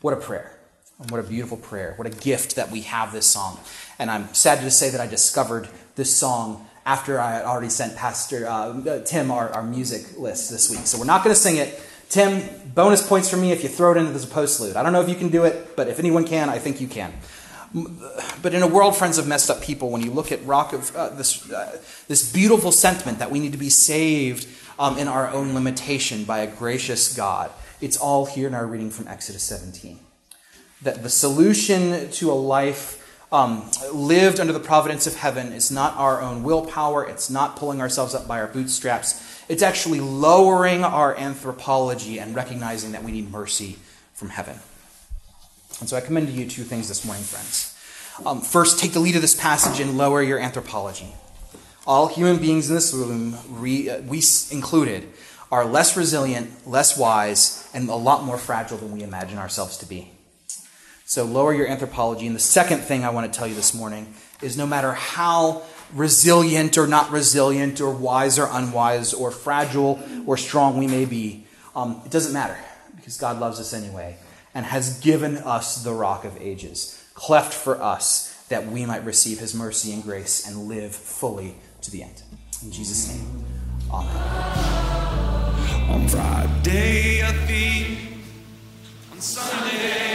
What 0.00 0.14
a 0.14 0.16
prayer. 0.16 0.58
And 0.98 1.10
what 1.10 1.20
a 1.20 1.22
beautiful 1.22 1.56
prayer. 1.56 1.94
What 1.96 2.06
a 2.06 2.10
gift 2.10 2.56
that 2.56 2.70
we 2.70 2.82
have 2.82 3.12
this 3.12 3.26
song. 3.26 3.60
And 3.98 4.10
I'm 4.10 4.32
sad 4.34 4.60
to 4.60 4.70
say 4.70 4.90
that 4.90 5.00
I 5.00 5.06
discovered 5.06 5.68
this 5.96 6.14
song 6.14 6.68
after 6.84 7.20
I 7.20 7.32
had 7.32 7.44
already 7.44 7.68
sent 7.68 7.96
Pastor 7.96 8.46
uh, 8.48 9.00
Tim 9.04 9.30
our, 9.30 9.50
our 9.50 9.62
music 9.62 10.18
list 10.18 10.50
this 10.50 10.70
week. 10.70 10.86
So 10.86 10.98
we're 10.98 11.04
not 11.04 11.22
going 11.22 11.34
to 11.34 11.40
sing 11.40 11.56
it. 11.56 11.80
Tim, 12.08 12.42
bonus 12.74 13.06
points 13.06 13.30
for 13.30 13.36
me 13.36 13.52
if 13.52 13.62
you 13.62 13.68
throw 13.68 13.92
it 13.92 13.96
in 13.96 14.06
into 14.06 14.18
the 14.18 14.26
postlude. 14.26 14.76
I 14.76 14.82
don't 14.82 14.92
know 14.92 15.00
if 15.00 15.08
you 15.08 15.14
can 15.14 15.28
do 15.28 15.44
it, 15.44 15.76
but 15.76 15.88
if 15.88 15.98
anyone 15.98 16.26
can, 16.26 16.48
I 16.48 16.58
think 16.58 16.80
you 16.80 16.88
can. 16.88 17.12
But 18.42 18.54
in 18.54 18.62
a 18.62 18.66
world, 18.66 18.96
friends, 18.96 19.18
of 19.18 19.26
messed 19.26 19.50
up 19.50 19.62
people, 19.62 19.90
when 19.90 20.02
you 20.02 20.10
look 20.10 20.30
at 20.30 20.44
rock 20.44 20.72
of 20.72 20.94
uh, 20.94 21.08
this, 21.10 21.50
uh, 21.50 21.78
this 22.06 22.30
beautiful 22.30 22.70
sentiment 22.70 23.18
that 23.18 23.30
we 23.30 23.38
need 23.38 23.52
to 23.52 23.58
be 23.58 23.70
saved 23.70 24.46
um, 24.78 24.98
in 24.98 25.08
our 25.08 25.30
own 25.30 25.54
limitation 25.54 26.24
by 26.24 26.40
a 26.40 26.46
gracious 26.46 27.16
God, 27.16 27.50
it's 27.80 27.96
all 27.96 28.26
here 28.26 28.46
in 28.46 28.54
our 28.54 28.66
reading 28.66 28.90
from 28.90 29.08
Exodus 29.08 29.42
17. 29.44 29.98
That 30.82 31.02
the 31.02 31.08
solution 31.08 32.10
to 32.10 32.30
a 32.30 32.34
life 32.34 32.98
um, 33.32 33.70
lived 33.92 34.38
under 34.38 34.52
the 34.52 34.60
providence 34.60 35.06
of 35.06 35.16
heaven 35.16 35.52
is 35.52 35.70
not 35.70 35.96
our 35.96 36.20
own 36.20 36.42
willpower, 36.42 37.08
it's 37.08 37.30
not 37.30 37.56
pulling 37.56 37.80
ourselves 37.80 38.14
up 38.14 38.28
by 38.28 38.38
our 38.40 38.48
bootstraps. 38.48 39.44
It's 39.48 39.62
actually 39.62 40.00
lowering 40.00 40.84
our 40.84 41.16
anthropology 41.16 42.20
and 42.20 42.34
recognizing 42.34 42.92
that 42.92 43.02
we 43.02 43.12
need 43.12 43.30
mercy 43.30 43.78
from 44.12 44.28
heaven. 44.28 44.58
And 45.82 45.88
so 45.88 45.96
I 45.96 46.00
commend 46.00 46.28
to 46.28 46.32
you 46.32 46.48
two 46.48 46.62
things 46.62 46.86
this 46.86 47.04
morning, 47.04 47.24
friends. 47.24 47.76
Um, 48.24 48.40
first, 48.40 48.78
take 48.78 48.92
the 48.92 49.00
lead 49.00 49.16
of 49.16 49.20
this 49.20 49.34
passage 49.34 49.80
and 49.80 49.98
lower 49.98 50.22
your 50.22 50.38
anthropology. 50.38 51.12
All 51.88 52.06
human 52.06 52.36
beings 52.36 52.68
in 52.68 52.76
this 52.76 52.94
room, 52.94 53.36
re, 53.48 53.90
uh, 53.90 54.00
we 54.02 54.22
included, 54.52 55.08
are 55.50 55.64
less 55.64 55.96
resilient, 55.96 56.68
less 56.68 56.96
wise, 56.96 57.68
and 57.74 57.88
a 57.88 57.96
lot 57.96 58.22
more 58.22 58.38
fragile 58.38 58.78
than 58.78 58.92
we 58.92 59.02
imagine 59.02 59.38
ourselves 59.38 59.76
to 59.78 59.86
be. 59.86 60.12
So 61.04 61.24
lower 61.24 61.52
your 61.52 61.66
anthropology. 61.66 62.28
And 62.28 62.36
the 62.36 62.40
second 62.40 62.82
thing 62.82 63.02
I 63.02 63.10
want 63.10 63.32
to 63.32 63.36
tell 63.36 63.48
you 63.48 63.56
this 63.56 63.74
morning 63.74 64.14
is 64.40 64.56
no 64.56 64.68
matter 64.68 64.92
how 64.92 65.64
resilient 65.92 66.78
or 66.78 66.86
not 66.86 67.10
resilient, 67.10 67.80
or 67.80 67.90
wise 67.90 68.38
or 68.38 68.46
unwise, 68.52 69.12
or 69.12 69.32
fragile 69.32 69.98
or 70.26 70.36
strong 70.36 70.78
we 70.78 70.86
may 70.86 71.06
be, 71.06 71.44
um, 71.74 72.00
it 72.04 72.12
doesn't 72.12 72.32
matter 72.32 72.56
because 72.94 73.16
God 73.16 73.40
loves 73.40 73.58
us 73.58 73.74
anyway 73.74 74.16
and 74.54 74.66
has 74.66 75.00
given 75.00 75.36
us 75.38 75.82
the 75.82 75.92
rock 75.92 76.24
of 76.24 76.40
ages, 76.40 77.02
cleft 77.14 77.52
for 77.54 77.80
us 77.82 78.32
that 78.48 78.66
we 78.66 78.84
might 78.84 79.04
receive 79.04 79.38
his 79.38 79.54
mercy 79.54 79.92
and 79.92 80.02
grace 80.02 80.46
and 80.46 80.68
live 80.68 80.94
fully 80.94 81.56
to 81.80 81.90
the 81.90 82.02
end. 82.02 82.22
In 82.62 82.70
Jesus' 82.70 83.08
name, 83.08 83.44
amen. 83.90 84.12
On 85.90 86.08
Friday, 86.08 87.20
a. 87.20 87.98
On 89.12 89.20
Sunday, 89.20 90.11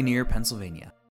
Ligonier, 0.00 0.24
Pennsylvania. 0.24 0.94